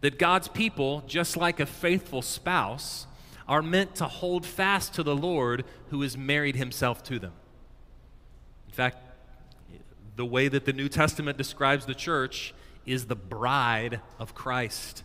That 0.00 0.18
God's 0.18 0.48
people, 0.48 1.04
just 1.06 1.36
like 1.36 1.60
a 1.60 1.66
faithful 1.66 2.22
spouse, 2.22 3.06
are 3.46 3.62
meant 3.62 3.94
to 3.96 4.06
hold 4.06 4.46
fast 4.46 4.94
to 4.94 5.02
the 5.02 5.14
Lord 5.14 5.64
who 5.90 6.00
has 6.00 6.16
married 6.16 6.56
himself 6.56 7.02
to 7.04 7.18
them. 7.18 7.32
In 8.66 8.72
fact, 8.72 8.98
the 10.16 10.24
way 10.24 10.48
that 10.48 10.64
the 10.64 10.72
New 10.72 10.88
Testament 10.88 11.36
describes 11.36 11.84
the 11.84 11.94
church 11.94 12.54
is 12.86 13.04
the 13.06 13.16
bride 13.16 14.00
of 14.18 14.34
Christ. 14.34 15.02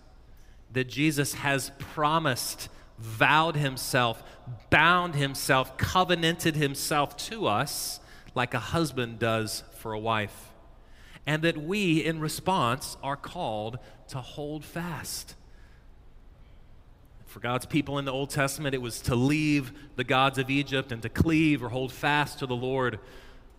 That 0.73 0.87
Jesus 0.87 1.33
has 1.35 1.71
promised 1.79 2.69
vowed 3.01 3.55
himself, 3.55 4.23
bound 4.69 5.15
himself, 5.15 5.77
covenanted 5.77 6.55
himself 6.55 7.17
to 7.17 7.47
us 7.47 7.99
like 8.35 8.53
a 8.53 8.59
husband 8.59 9.19
does 9.19 9.63
for 9.77 9.93
a 9.93 9.99
wife. 9.99 10.49
And 11.25 11.43
that 11.43 11.57
we, 11.57 12.03
in 12.03 12.19
response, 12.19 12.97
are 13.03 13.15
called 13.15 13.79
to 14.09 14.19
hold 14.19 14.63
fast. 14.63 15.35
For 17.25 17.39
God's 17.39 17.65
people 17.65 17.97
in 17.97 18.05
the 18.05 18.11
Old 18.11 18.29
Testament, 18.29 18.75
it 18.75 18.81
was 18.81 19.01
to 19.01 19.15
leave 19.15 19.71
the 19.95 20.03
gods 20.03 20.37
of 20.37 20.49
Egypt 20.49 20.91
and 20.91 21.01
to 21.01 21.09
cleave 21.09 21.63
or 21.63 21.69
hold 21.69 21.91
fast 21.91 22.39
to 22.39 22.45
the 22.45 22.55
Lord. 22.55 22.99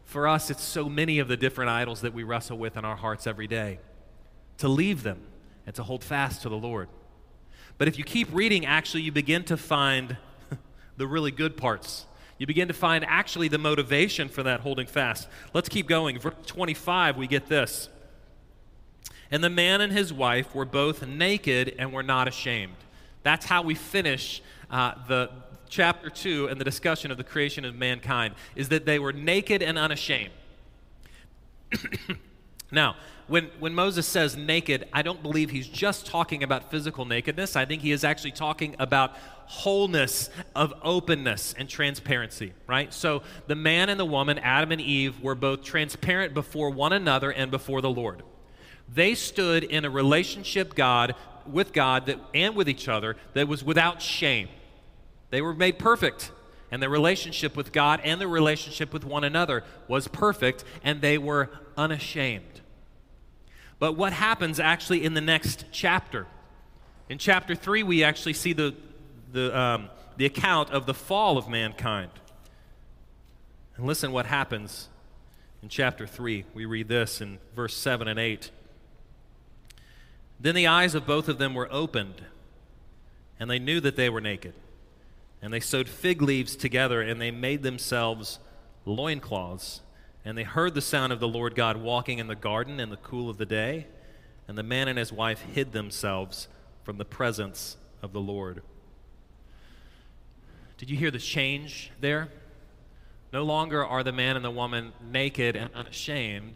For 0.05 0.29
us, 0.29 0.51
it's 0.51 0.63
so 0.63 0.89
many 0.89 1.19
of 1.21 1.29
the 1.29 1.37
different 1.37 1.71
idols 1.71 2.03
that 2.03 2.13
we 2.13 2.23
wrestle 2.23 2.59
with 2.59 2.77
in 2.77 2.85
our 2.85 2.97
hearts 2.97 3.27
every 3.27 3.47
day. 3.47 3.79
To 4.59 4.69
leave 4.69 5.03
them 5.03 5.21
and 5.65 5.75
to 5.77 5.83
hold 5.83 6.05
fast 6.05 6.43
to 6.43 6.49
the 6.49 6.57
Lord. 6.57 6.89
But 7.79 7.89
if 7.89 7.99
you 7.99 8.05
keep 8.05 8.29
reading, 8.33 8.67
actually, 8.67 9.03
you 9.03 9.13
begin 9.13 9.45
to 9.45 9.57
find 9.57 10.17
the 10.97 11.07
really 11.07 11.31
good 11.31 11.57
parts. 11.57 12.07
You 12.39 12.47
begin 12.47 12.69
to 12.69 12.75
find 12.75 13.05
actually 13.07 13.49
the 13.49 13.59
motivation 13.59 14.29
for 14.29 14.43
that 14.43 14.61
holding 14.61 14.87
fast. 14.87 15.29
Let's 15.55 15.69
keep 15.69 15.87
going. 15.87 16.19
Verse 16.19 16.35
25, 16.47 17.17
we 17.17 17.27
get 17.27 17.47
this. 17.47 17.89
And 19.31 19.43
the 19.43 19.51
man 19.51 19.81
and 19.81 19.93
his 19.93 20.13
wife 20.13 20.55
were 20.55 20.65
both 20.65 21.07
naked 21.07 21.75
and 21.79 21.93
were 21.93 22.03
not 22.03 22.29
ashamed. 22.29 22.77
That's 23.23 23.47
how 23.47 23.63
we 23.63 23.75
finish 23.75 24.43
uh, 24.71 24.95
the 25.09 25.31
chapter 25.69 26.11
2 26.11 26.49
and 26.49 26.61
the 26.61 26.65
discussion 26.65 27.11
of 27.11 27.17
the 27.17 27.25
creation 27.25 27.65
of 27.65 27.75
mankind, 27.75 28.35
is 28.55 28.69
that 28.69 28.85
they 28.85 28.99
were 28.99 29.13
naked 29.13 29.63
and 29.63 29.79
unashamed. 29.79 30.33
now, 32.71 32.97
when, 33.29 33.51
when 33.59 33.75
Moses 33.75 34.07
says 34.07 34.37
naked, 34.37 34.89
I 34.93 35.03
don't 35.03 35.23
believe 35.23 35.51
he's 35.51 35.69
just 35.69 36.07
talking 36.07 36.43
about 36.43 36.71
physical 36.71 37.05
nakedness. 37.05 37.57
I 37.57 37.65
think 37.65 37.83
he 37.83 37.93
is 37.93 38.05
actually 38.05 38.33
talking 38.33 38.77
about 38.79 39.17
wholeness 39.47 40.31
of 40.55 40.73
openness 40.83 41.55
and 41.59 41.69
transparency, 41.69 42.53
right? 42.67 42.93
So 42.93 43.23
the 43.47 43.55
man 43.55 43.89
and 43.91 44.01
the 44.01 44.05
woman, 44.05 44.39
Adam 44.39 44.73
and 44.73 44.81
Eve, 44.81 45.21
were 45.21 45.35
both 45.35 45.63
transparent 45.63 46.35
before 46.35 46.71
one 46.71 46.93
another 46.93 47.31
and 47.31 47.51
before 47.51 47.81
the 47.81 47.91
Lord. 47.91 48.23
They 48.93 49.15
stood 49.15 49.65
in 49.65 49.85
a 49.85 49.91
relationship 49.91 50.75
God 50.75 51.15
with 51.47 51.73
God 51.73 52.07
that, 52.07 52.19
and 52.35 52.55
with 52.55 52.69
each 52.69 52.89
other 52.89 53.17
that 53.35 53.49
was 53.49 53.63
without 53.63 54.01
shame. 54.01 54.49
They 55.31 55.43
were 55.43 55.55
made 55.55 55.79
perfect, 55.79 56.31
and 56.71 56.83
their 56.83 56.91
relationship 56.91 57.57
with 57.57 57.73
God 57.73 58.01
and 58.05 58.21
their 58.21 58.29
relationship 58.29 58.93
with 58.93 59.05
one 59.05 59.25
another 59.25 59.65
was 59.89 60.09
perfect, 60.09 60.65
and 60.83 61.01
they 61.01 61.19
were 61.19 61.51
unashamed. 61.77 62.62
But 63.83 63.97
what 63.97 64.13
happens 64.13 64.61
actually 64.61 65.03
in 65.05 65.15
the 65.15 65.21
next 65.21 65.65
chapter? 65.73 66.29
In 67.09 67.19
chapter 67.19 67.57
3, 67.57 67.83
we 67.83 68.05
actually 68.05 68.35
see 68.35 68.53
the, 68.53 68.77
the, 69.33 69.59
um, 69.59 69.91
the 70.17 70.25
account 70.25 70.71
of 70.71 70.87
the 70.87 70.95
fall 70.95 71.37
of 71.37 71.49
mankind. 71.49 72.13
And 73.77 73.85
listen 73.85 74.13
what 74.13 74.27
happens 74.27 74.89
in 75.65 75.69
chapter 75.69 76.07
3. 76.07 76.45
We 76.55 76.65
read 76.65 76.87
this 76.87 77.21
in 77.21 77.41
verse 77.57 77.77
7 77.77 78.07
and 78.07 78.21
8. 78.21 78.53
Then 80.39 80.55
the 80.55 80.69
eyes 80.69 80.95
of 80.95 81.05
both 81.05 81.29
of 81.29 81.39
them 81.39 81.53
were 81.53 81.67
opened, 81.73 82.23
and 83.41 83.51
they 83.51 83.59
knew 83.59 83.81
that 83.81 83.97
they 83.97 84.09
were 84.09 84.21
naked. 84.21 84.55
And 85.43 85.53
they 85.53 85.59
sewed 85.59 85.89
fig 85.89 86.23
leaves 86.23 86.55
together, 86.55 87.03
and 87.03 87.21
they 87.21 87.33
made 87.33 87.65
themselves 87.65 88.39
loincloths. 88.85 89.81
And 90.25 90.39
they 90.39 90.45
heard 90.45 90.75
the 90.75 90.81
sound 90.81 91.13
of 91.13 91.21
the 91.21 91.29
Lord 91.29 91.55
God 91.55 91.77
walking 91.77 92.19
in 92.19 92.29
the 92.29 92.37
garden 92.37 92.79
in 92.79 92.91
the 92.91 92.97
cool 92.97 93.29
of 93.29 93.39
the 93.39 93.47
day. 93.47 93.87
And 94.47 94.57
the 94.57 94.63
man 94.63 94.89
and 94.89 94.99
his 94.99 95.13
wife 95.13 95.41
hid 95.41 95.73
themselves 95.73 96.49
from 96.85 96.99
the 96.99 97.05
presence 97.05 97.77
of 98.03 98.13
the 98.13 98.21
Lord. 98.21 98.63
Did 100.79 100.91
you 100.91 100.97
hear 100.97 101.11
the 101.11 101.19
change 101.19 101.91
there? 102.01 102.29
No 103.33 103.45
longer 103.45 103.85
are 103.85 104.03
the 104.03 104.13
man 104.13 104.37
and 104.37 104.45
the 104.45 104.51
woman 104.51 104.93
naked 105.01 105.57
and 105.57 105.73
unashamed. 105.75 106.55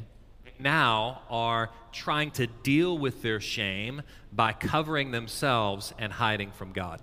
Now 0.59 1.22
are 1.31 1.70
trying 1.92 2.31
to 2.33 2.46
deal 2.46 2.98
with 2.98 3.22
their 3.22 3.40
shame 3.40 4.02
by 4.33 4.52
covering 4.52 5.11
themselves 5.11 5.94
and 5.98 6.12
hiding 6.12 6.50
from 6.50 6.72
God. 6.72 7.00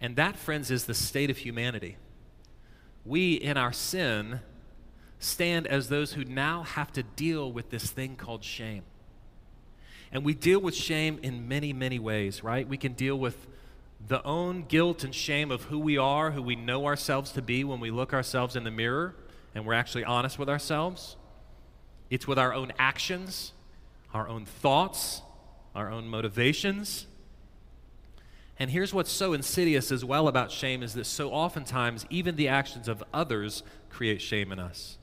And 0.00 0.16
that, 0.16 0.36
friends, 0.36 0.70
is 0.70 0.84
the 0.84 0.94
state 0.94 1.30
of 1.30 1.38
humanity. 1.38 1.96
We, 3.04 3.34
in 3.34 3.56
our 3.56 3.72
sin, 3.72 4.40
stand 5.26 5.66
as 5.66 5.88
those 5.88 6.12
who 6.12 6.24
now 6.24 6.62
have 6.62 6.92
to 6.92 7.02
deal 7.02 7.52
with 7.52 7.70
this 7.70 7.90
thing 7.90 8.16
called 8.16 8.44
shame. 8.44 8.82
And 10.12 10.24
we 10.24 10.34
deal 10.34 10.60
with 10.60 10.74
shame 10.74 11.18
in 11.22 11.48
many, 11.48 11.72
many 11.72 11.98
ways, 11.98 12.44
right? 12.44 12.66
We 12.66 12.76
can 12.76 12.92
deal 12.92 13.16
with 13.16 13.46
the 14.06 14.22
own 14.24 14.62
guilt 14.62 15.04
and 15.04 15.14
shame 15.14 15.50
of 15.50 15.64
who 15.64 15.78
we 15.78 15.98
are, 15.98 16.30
who 16.30 16.42
we 16.42 16.54
know 16.54 16.86
ourselves 16.86 17.32
to 17.32 17.42
be 17.42 17.64
when 17.64 17.80
we 17.80 17.90
look 17.90 18.14
ourselves 18.14 18.54
in 18.56 18.64
the 18.64 18.70
mirror 18.70 19.14
and 19.54 19.66
we're 19.66 19.74
actually 19.74 20.04
honest 20.04 20.38
with 20.38 20.48
ourselves. 20.48 21.16
It's 22.08 22.28
with 22.28 22.38
our 22.38 22.54
own 22.54 22.72
actions, 22.78 23.52
our 24.14 24.28
own 24.28 24.44
thoughts, 24.44 25.22
our 25.74 25.90
own 25.90 26.06
motivations. 26.08 27.06
And 28.58 28.70
here's 28.70 28.94
what's 28.94 29.10
so 29.10 29.32
insidious 29.32 29.90
as 29.90 30.04
well 30.04 30.28
about 30.28 30.52
shame 30.52 30.82
is 30.82 30.94
that 30.94 31.06
so 31.06 31.30
oftentimes 31.30 32.06
even 32.10 32.36
the 32.36 32.48
actions 32.48 32.86
of 32.86 33.02
others 33.12 33.62
create 33.90 34.22
shame 34.22 34.52
in 34.52 34.58
us. 34.58 34.98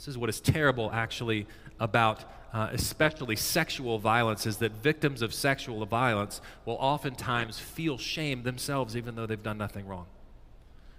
This 0.00 0.08
is 0.08 0.16
what 0.16 0.30
is 0.30 0.40
terrible 0.40 0.90
actually 0.94 1.46
about 1.78 2.24
uh, 2.54 2.70
especially 2.72 3.36
sexual 3.36 3.98
violence 3.98 4.46
is 4.46 4.56
that 4.56 4.72
victims 4.72 5.20
of 5.20 5.34
sexual 5.34 5.84
violence 5.84 6.40
will 6.64 6.78
oftentimes 6.80 7.58
feel 7.58 7.98
shame 7.98 8.42
themselves 8.42 8.96
even 8.96 9.14
though 9.14 9.26
they've 9.26 9.42
done 9.42 9.58
nothing 9.58 9.86
wrong. 9.86 10.06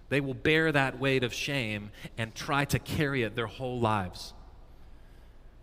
They 0.09 0.21
will 0.21 0.35
bear 0.35 0.71
that 0.71 0.99
weight 0.99 1.23
of 1.23 1.33
shame 1.33 1.89
and 2.15 2.35
try 2.35 2.63
to 2.65 2.77
carry 2.77 3.23
it 3.23 3.35
their 3.35 3.47
whole 3.47 3.79
lives. 3.79 4.35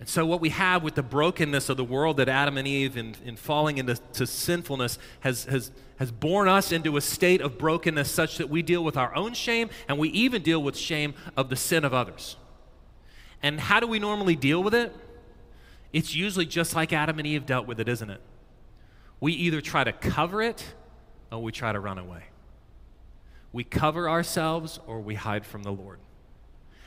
And 0.00 0.08
so, 0.08 0.26
what 0.26 0.40
we 0.40 0.48
have 0.48 0.82
with 0.82 0.96
the 0.96 1.04
brokenness 1.04 1.68
of 1.68 1.76
the 1.76 1.84
world 1.84 2.16
that 2.16 2.28
Adam 2.28 2.58
and 2.58 2.66
Eve, 2.66 2.96
in, 2.96 3.14
in 3.24 3.36
falling 3.36 3.78
into 3.78 4.26
sinfulness, 4.26 4.98
has, 5.20 5.44
has, 5.44 5.70
has 5.98 6.10
born 6.10 6.48
us 6.48 6.72
into 6.72 6.96
a 6.96 7.00
state 7.00 7.40
of 7.40 7.56
brokenness 7.56 8.10
such 8.10 8.38
that 8.38 8.50
we 8.50 8.62
deal 8.62 8.82
with 8.82 8.96
our 8.96 9.14
own 9.14 9.32
shame 9.32 9.70
and 9.86 9.96
we 9.96 10.08
even 10.08 10.42
deal 10.42 10.60
with 10.60 10.76
shame 10.76 11.14
of 11.36 11.50
the 11.50 11.56
sin 11.56 11.84
of 11.84 11.94
others. 11.94 12.36
And 13.42 13.60
how 13.60 13.80
do 13.80 13.86
we 13.86 13.98
normally 13.98 14.36
deal 14.36 14.62
with 14.62 14.74
it? 14.74 14.94
It's 15.92 16.14
usually 16.14 16.46
just 16.46 16.74
like 16.74 16.92
Adam 16.92 17.18
and 17.18 17.26
Eve 17.26 17.46
dealt 17.46 17.66
with 17.66 17.80
it, 17.80 17.88
isn't 17.88 18.10
it? 18.10 18.20
We 19.20 19.32
either 19.32 19.60
try 19.60 19.84
to 19.84 19.92
cover 19.92 20.42
it 20.42 20.74
or 21.30 21.42
we 21.42 21.52
try 21.52 21.72
to 21.72 21.80
run 21.80 21.98
away. 21.98 22.24
We 23.52 23.64
cover 23.64 24.08
ourselves 24.08 24.78
or 24.86 25.00
we 25.00 25.14
hide 25.14 25.46
from 25.46 25.62
the 25.62 25.72
Lord. 25.72 25.98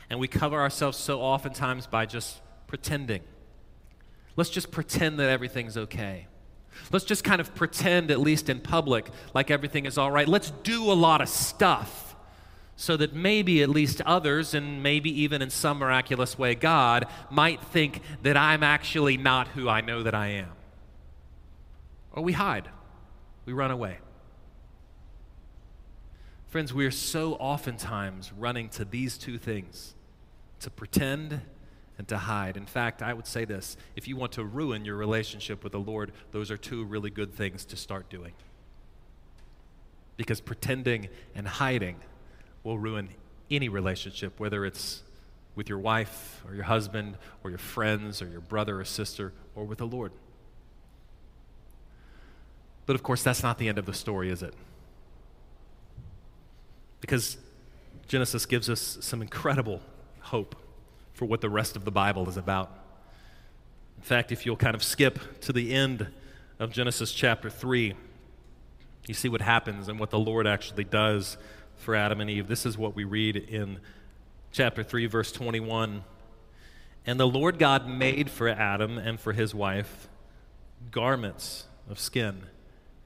And 0.08 0.20
we 0.20 0.28
cover 0.28 0.60
ourselves 0.60 0.98
so 0.98 1.20
oftentimes 1.20 1.86
by 1.86 2.06
just 2.06 2.40
pretending. 2.66 3.22
Let's 4.36 4.50
just 4.50 4.70
pretend 4.70 5.18
that 5.18 5.28
everything's 5.28 5.76
okay. 5.76 6.26
Let's 6.90 7.04
just 7.04 7.24
kind 7.24 7.40
of 7.40 7.54
pretend, 7.54 8.10
at 8.10 8.20
least 8.20 8.48
in 8.48 8.60
public, 8.60 9.08
like 9.34 9.50
everything 9.50 9.84
is 9.84 9.98
all 9.98 10.10
right. 10.10 10.26
Let's 10.26 10.50
do 10.62 10.90
a 10.90 10.94
lot 10.94 11.20
of 11.20 11.28
stuff 11.28 12.11
so 12.76 12.96
that 12.96 13.12
maybe 13.14 13.62
at 13.62 13.68
least 13.68 14.00
others, 14.02 14.54
and 14.54 14.82
maybe 14.82 15.10
even 15.22 15.42
in 15.42 15.50
some 15.50 15.78
miraculous 15.78 16.38
way 16.38 16.54
God, 16.54 17.06
might 17.30 17.62
think 17.62 18.00
that 18.22 18.36
I'm 18.36 18.62
actually 18.62 19.16
not 19.16 19.48
who 19.48 19.68
I 19.68 19.80
know 19.80 20.02
that 20.02 20.14
I 20.14 20.28
am. 20.28 20.52
Or 22.12 22.22
we 22.22 22.32
hide, 22.32 22.68
we 23.44 23.52
run 23.52 23.70
away. 23.70 23.98
Friends, 26.48 26.74
we 26.74 26.84
are 26.84 26.90
so 26.90 27.34
oftentimes 27.34 28.32
running 28.32 28.68
to 28.70 28.84
these 28.84 29.16
two 29.16 29.38
things 29.38 29.94
to 30.60 30.70
pretend 30.70 31.40
and 31.98 32.08
to 32.08 32.18
hide. 32.18 32.56
In 32.56 32.66
fact, 32.66 33.02
I 33.02 33.14
would 33.14 33.26
say 33.26 33.44
this 33.44 33.76
if 33.96 34.06
you 34.06 34.16
want 34.16 34.32
to 34.32 34.44
ruin 34.44 34.84
your 34.84 34.96
relationship 34.96 35.62
with 35.62 35.72
the 35.72 35.80
Lord, 35.80 36.12
those 36.30 36.50
are 36.50 36.56
two 36.56 36.84
really 36.84 37.10
good 37.10 37.32
things 37.34 37.64
to 37.66 37.76
start 37.76 38.10
doing. 38.10 38.32
Because 40.16 40.40
pretending 40.40 41.08
and 41.34 41.48
hiding 41.48 41.96
will 42.64 42.78
ruin 42.78 43.08
any 43.50 43.68
relationship, 43.68 44.38
whether 44.38 44.64
it's 44.64 45.02
with 45.54 45.68
your 45.68 45.78
wife 45.78 46.42
or 46.46 46.54
your 46.54 46.64
husband 46.64 47.16
or 47.44 47.50
your 47.50 47.58
friends 47.58 48.22
or 48.22 48.28
your 48.28 48.40
brother 48.40 48.80
or 48.80 48.84
sister 48.84 49.32
or 49.54 49.64
with 49.64 49.78
the 49.78 49.86
Lord. 49.86 50.12
But 52.86 52.96
of 52.96 53.02
course, 53.02 53.22
that's 53.22 53.42
not 53.42 53.58
the 53.58 53.68
end 53.68 53.78
of 53.78 53.86
the 53.86 53.94
story, 53.94 54.30
is 54.30 54.42
it? 54.42 54.54
Because 57.00 57.36
Genesis 58.08 58.46
gives 58.46 58.68
us 58.70 58.98
some 59.00 59.22
incredible 59.22 59.80
hope 60.20 60.56
for 61.12 61.26
what 61.26 61.40
the 61.40 61.50
rest 61.50 61.76
of 61.76 61.84
the 61.84 61.90
Bible 61.90 62.28
is 62.28 62.36
about. 62.36 62.70
In 63.96 64.02
fact, 64.02 64.32
if 64.32 64.46
you'll 64.46 64.56
kind 64.56 64.74
of 64.74 64.82
skip 64.82 65.40
to 65.42 65.52
the 65.52 65.72
end 65.72 66.08
of 66.58 66.72
Genesis 66.72 67.12
chapter 67.12 67.50
3, 67.50 67.94
you 69.06 69.14
see 69.14 69.28
what 69.28 69.40
happens 69.40 69.88
and 69.88 69.98
what 69.98 70.10
the 70.10 70.18
Lord 70.18 70.46
actually 70.46 70.84
does 70.84 71.36
for 71.76 71.94
Adam 71.94 72.20
and 72.20 72.30
Eve. 72.30 72.48
This 72.48 72.64
is 72.66 72.78
what 72.78 72.94
we 72.94 73.04
read 73.04 73.36
in 73.36 73.78
chapter 74.52 74.82
3, 74.82 75.06
verse 75.06 75.32
21. 75.32 76.04
And 77.06 77.18
the 77.18 77.26
Lord 77.26 77.58
God 77.58 77.88
made 77.88 78.30
for 78.30 78.48
Adam 78.48 78.98
and 78.98 79.18
for 79.18 79.32
his 79.32 79.54
wife 79.54 80.08
garments 80.90 81.64
of 81.88 81.98
skin, 81.98 82.42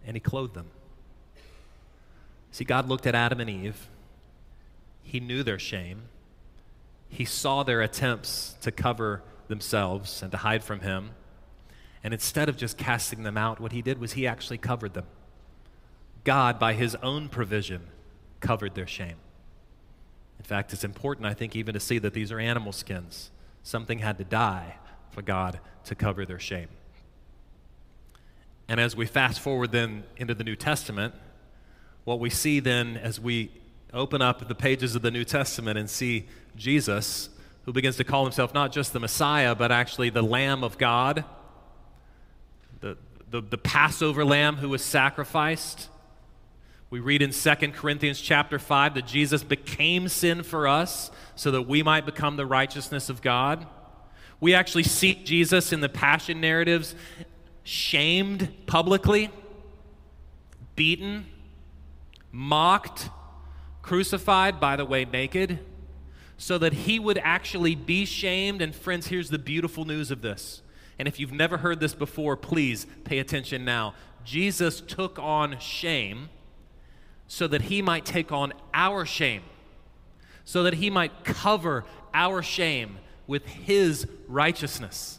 and 0.06 0.16
he 0.16 0.20
clothed 0.20 0.54
them. 0.54 0.70
See, 2.50 2.64
God 2.64 2.88
looked 2.88 3.06
at 3.06 3.14
Adam 3.14 3.40
and 3.40 3.50
Eve. 3.50 3.88
He 5.02 5.20
knew 5.20 5.42
their 5.42 5.58
shame. 5.58 6.02
He 7.08 7.24
saw 7.24 7.62
their 7.62 7.82
attempts 7.82 8.56
to 8.62 8.72
cover 8.72 9.22
themselves 9.48 10.22
and 10.22 10.32
to 10.32 10.38
hide 10.38 10.64
from 10.64 10.80
him. 10.80 11.10
And 12.02 12.12
instead 12.12 12.48
of 12.48 12.56
just 12.56 12.76
casting 12.76 13.22
them 13.22 13.36
out, 13.36 13.60
what 13.60 13.72
he 13.72 13.82
did 13.82 13.98
was 13.98 14.12
he 14.12 14.26
actually 14.26 14.58
covered 14.58 14.94
them. 14.94 15.06
God, 16.24 16.58
by 16.58 16.72
his 16.72 16.94
own 16.96 17.28
provision, 17.28 17.86
covered 18.40 18.74
their 18.74 18.86
shame. 18.86 19.16
In 20.38 20.44
fact, 20.44 20.72
it's 20.72 20.84
important, 20.84 21.26
I 21.26 21.34
think, 21.34 21.56
even 21.56 21.74
to 21.74 21.80
see 21.80 21.98
that 21.98 22.14
these 22.14 22.30
are 22.30 22.38
animal 22.38 22.72
skins. 22.72 23.30
Something 23.62 23.98
had 23.98 24.18
to 24.18 24.24
die 24.24 24.76
for 25.10 25.22
God 25.22 25.60
to 25.84 25.94
cover 25.94 26.24
their 26.24 26.38
shame. 26.38 26.68
And 28.68 28.80
as 28.80 28.96
we 28.96 29.06
fast 29.06 29.40
forward 29.40 29.72
then 29.72 30.04
into 30.16 30.34
the 30.34 30.44
New 30.44 30.56
Testament, 30.56 31.14
what 32.04 32.20
we 32.20 32.30
see 32.30 32.60
then 32.60 32.96
as 32.96 33.18
we 33.18 33.50
open 33.92 34.20
up 34.20 34.46
the 34.46 34.54
pages 34.54 34.94
of 34.94 35.02
the 35.02 35.10
New 35.10 35.24
Testament 35.24 35.78
and 35.78 35.88
see 35.88 36.26
Jesus, 36.56 37.30
who 37.64 37.72
begins 37.72 37.96
to 37.96 38.04
call 38.04 38.24
himself 38.24 38.52
not 38.54 38.72
just 38.72 38.92
the 38.92 39.00
Messiah, 39.00 39.54
but 39.54 39.72
actually 39.72 40.10
the 40.10 40.22
Lamb 40.22 40.62
of 40.62 40.78
God, 40.78 41.24
the, 42.80 42.96
the, 43.30 43.40
the 43.40 43.58
Passover 43.58 44.24
lamb 44.24 44.56
who 44.56 44.68
was 44.68 44.84
sacrificed 44.84 45.88
we 46.88 47.00
read 47.00 47.20
in 47.20 47.32
2 47.32 47.54
Corinthians 47.72 48.20
chapter 48.20 48.58
5 48.58 48.94
that 48.94 49.06
Jesus 49.06 49.42
became 49.42 50.08
sin 50.08 50.42
for 50.44 50.68
us 50.68 51.10
so 51.34 51.50
that 51.50 51.62
we 51.62 51.82
might 51.82 52.06
become 52.06 52.36
the 52.36 52.46
righteousness 52.46 53.08
of 53.08 53.22
God. 53.22 53.66
We 54.40 54.54
actually 54.54 54.84
see 54.84 55.14
Jesus 55.14 55.72
in 55.72 55.80
the 55.80 55.88
passion 55.88 56.40
narratives 56.40 56.94
shamed 57.64 58.66
publicly, 58.66 59.30
beaten, 60.76 61.26
mocked, 62.30 63.10
crucified, 63.82 64.60
by 64.60 64.76
the 64.76 64.84
way, 64.84 65.04
naked, 65.04 65.58
so 66.38 66.56
that 66.58 66.72
he 66.72 67.00
would 67.00 67.18
actually 67.18 67.74
be 67.74 68.04
shamed. 68.04 68.62
And 68.62 68.72
friends, 68.72 69.08
here's 69.08 69.30
the 69.30 69.38
beautiful 69.38 69.84
news 69.84 70.12
of 70.12 70.22
this 70.22 70.62
And 71.00 71.08
if 71.08 71.18
you've 71.18 71.32
never 71.32 71.58
heard 71.58 71.80
this 71.80 71.94
before, 71.94 72.36
please 72.36 72.86
pay 73.02 73.18
attention 73.18 73.64
now. 73.64 73.94
Jesus 74.24 74.80
took 74.80 75.18
on 75.18 75.58
shame 75.58 76.28
so 77.28 77.46
that 77.46 77.62
he 77.62 77.82
might 77.82 78.04
take 78.04 78.32
on 78.32 78.52
our 78.72 79.04
shame, 79.04 79.42
so 80.44 80.62
that 80.62 80.74
he 80.74 80.90
might 80.90 81.24
cover 81.24 81.84
our 82.14 82.42
shame 82.42 82.98
with 83.26 83.46
his 83.46 84.06
righteousness. 84.28 85.18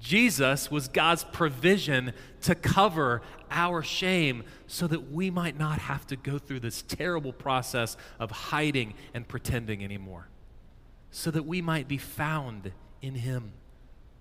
Jesus 0.00 0.70
was 0.70 0.88
God's 0.88 1.24
provision 1.24 2.14
to 2.42 2.54
cover 2.54 3.20
our 3.50 3.82
shame 3.82 4.44
so 4.66 4.86
that 4.86 5.12
we 5.12 5.30
might 5.30 5.58
not 5.58 5.78
have 5.78 6.06
to 6.06 6.16
go 6.16 6.38
through 6.38 6.60
this 6.60 6.82
terrible 6.82 7.34
process 7.34 7.96
of 8.18 8.30
hiding 8.30 8.94
and 9.12 9.28
pretending 9.28 9.84
anymore, 9.84 10.28
so 11.10 11.30
that 11.30 11.44
we 11.44 11.60
might 11.60 11.86
be 11.86 11.98
found 11.98 12.72
in 13.02 13.14
Him, 13.14 13.52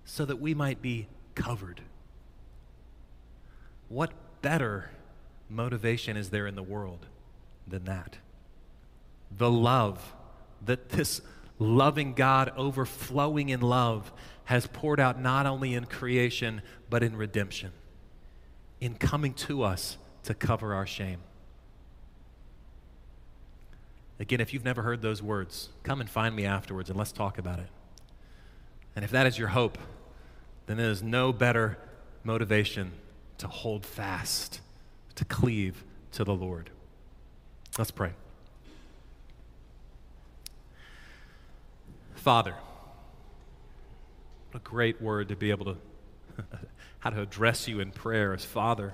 so 0.03 0.25
that 0.25 0.41
we 0.41 0.53
might 0.53 0.81
be 0.81 1.07
covered. 1.33 1.81
What 3.87 4.11
better 4.41 4.89
motivation 5.49 6.15
is 6.15 6.29
there 6.29 6.47
in 6.47 6.55
the 6.55 6.63
world 6.63 7.05
than 7.67 7.85
that? 7.85 8.17
The 9.35 9.49
love 9.49 10.13
that 10.65 10.89
this 10.89 11.21
loving 11.57 12.13
God, 12.13 12.51
overflowing 12.55 13.49
in 13.49 13.61
love, 13.61 14.11
has 14.45 14.65
poured 14.67 14.99
out 14.99 15.21
not 15.21 15.45
only 15.45 15.73
in 15.73 15.85
creation, 15.85 16.61
but 16.89 17.03
in 17.03 17.15
redemption, 17.15 17.71
in 18.79 18.95
coming 18.95 19.33
to 19.33 19.63
us 19.63 19.97
to 20.23 20.33
cover 20.33 20.73
our 20.73 20.87
shame. 20.87 21.19
Again, 24.19 24.41
if 24.41 24.53
you've 24.53 24.65
never 24.65 24.81
heard 24.81 25.01
those 25.01 25.23
words, 25.23 25.69
come 25.83 26.01
and 26.01 26.09
find 26.09 26.35
me 26.35 26.45
afterwards 26.45 26.89
and 26.89 26.97
let's 26.97 27.11
talk 27.11 27.37
about 27.37 27.59
it. 27.59 27.69
And 28.95 29.05
if 29.05 29.11
that 29.11 29.25
is 29.27 29.37
your 29.37 29.49
hope, 29.49 29.77
then 30.65 30.77
there 30.77 30.89
is 30.89 31.01
no 31.01 31.31
better 31.31 31.77
motivation 32.23 32.91
to 33.37 33.47
hold 33.47 33.85
fast, 33.85 34.59
to 35.19 35.25
cleave 35.25 35.83
to 36.13 36.23
the 36.23 36.33
Lord. 36.33 36.69
Let's 37.77 37.91
pray. 37.91 38.11
Father, 42.15 42.55
a 44.53 44.59
great 44.59 45.01
word 45.01 45.27
to 45.27 45.35
be 45.35 45.49
able 45.49 45.65
to, 45.65 45.77
how 46.99 47.09
to 47.09 47.21
address 47.21 47.67
you 47.67 47.81
in 47.81 47.91
prayer 47.91 48.33
as 48.33 48.45
Father, 48.45 48.93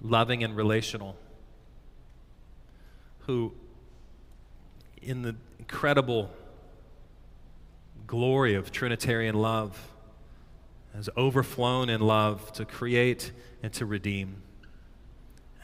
loving 0.00 0.42
and 0.42 0.56
relational, 0.56 1.18
who, 3.26 3.52
in 5.02 5.20
the 5.20 5.36
incredible 5.58 6.30
glory 8.06 8.54
of 8.54 8.72
Trinitarian 8.72 9.34
love, 9.34 9.78
has 10.94 11.10
overflown 11.14 11.90
in 11.90 12.00
love 12.00 12.50
to 12.54 12.64
create 12.64 13.32
and 13.62 13.70
to 13.74 13.84
redeem. 13.84 14.44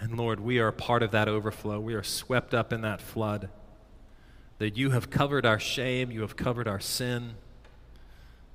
And 0.01 0.17
Lord, 0.17 0.41
we 0.41 0.59
are 0.59 0.69
a 0.69 0.73
part 0.73 1.03
of 1.03 1.13
that 1.13 1.29
overflow. 1.29 1.81
We 1.81 1.95
are 1.95 2.03
swept 2.03 2.53
up 2.53 2.73
in 2.73 2.83
that 2.83 3.01
flood. 3.01 3.49
That 4.59 4.77
you 4.77 4.91
have 4.91 5.11
covered 5.11 5.47
our 5.47 5.59
shame, 5.59 6.11
you 6.11 6.21
have 6.23 6.37
covered 6.37 6.69
our 6.69 6.81
sin. 6.81 7.35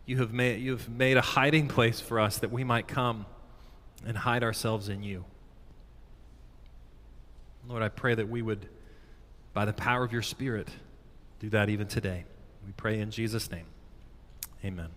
You 0.05 0.17
have 0.17 0.33
made, 0.33 0.61
you 0.61 0.71
have 0.71 0.89
made 0.89 1.17
a 1.17 1.21
hiding 1.21 1.67
place 1.67 1.99
for 1.99 2.19
us 2.19 2.39
that 2.39 2.51
we 2.51 2.63
might 2.63 2.87
come 2.87 3.25
and 4.05 4.17
hide 4.17 4.43
ourselves 4.43 4.89
in 4.89 5.03
you. 5.03 5.25
Lord, 7.67 7.83
I 7.83 7.89
pray 7.89 8.15
that 8.15 8.27
we 8.27 8.41
would, 8.41 8.67
by 9.53 9.65
the 9.65 9.73
power 9.73 10.03
of 10.03 10.11
your 10.11 10.23
Spirit, 10.23 10.67
do 11.39 11.49
that 11.49 11.69
even 11.69 11.87
today. 11.87 12.25
We 12.65 12.71
pray 12.71 12.99
in 12.99 13.11
Jesus' 13.11 13.51
name. 13.51 13.65
Amen. 14.65 14.89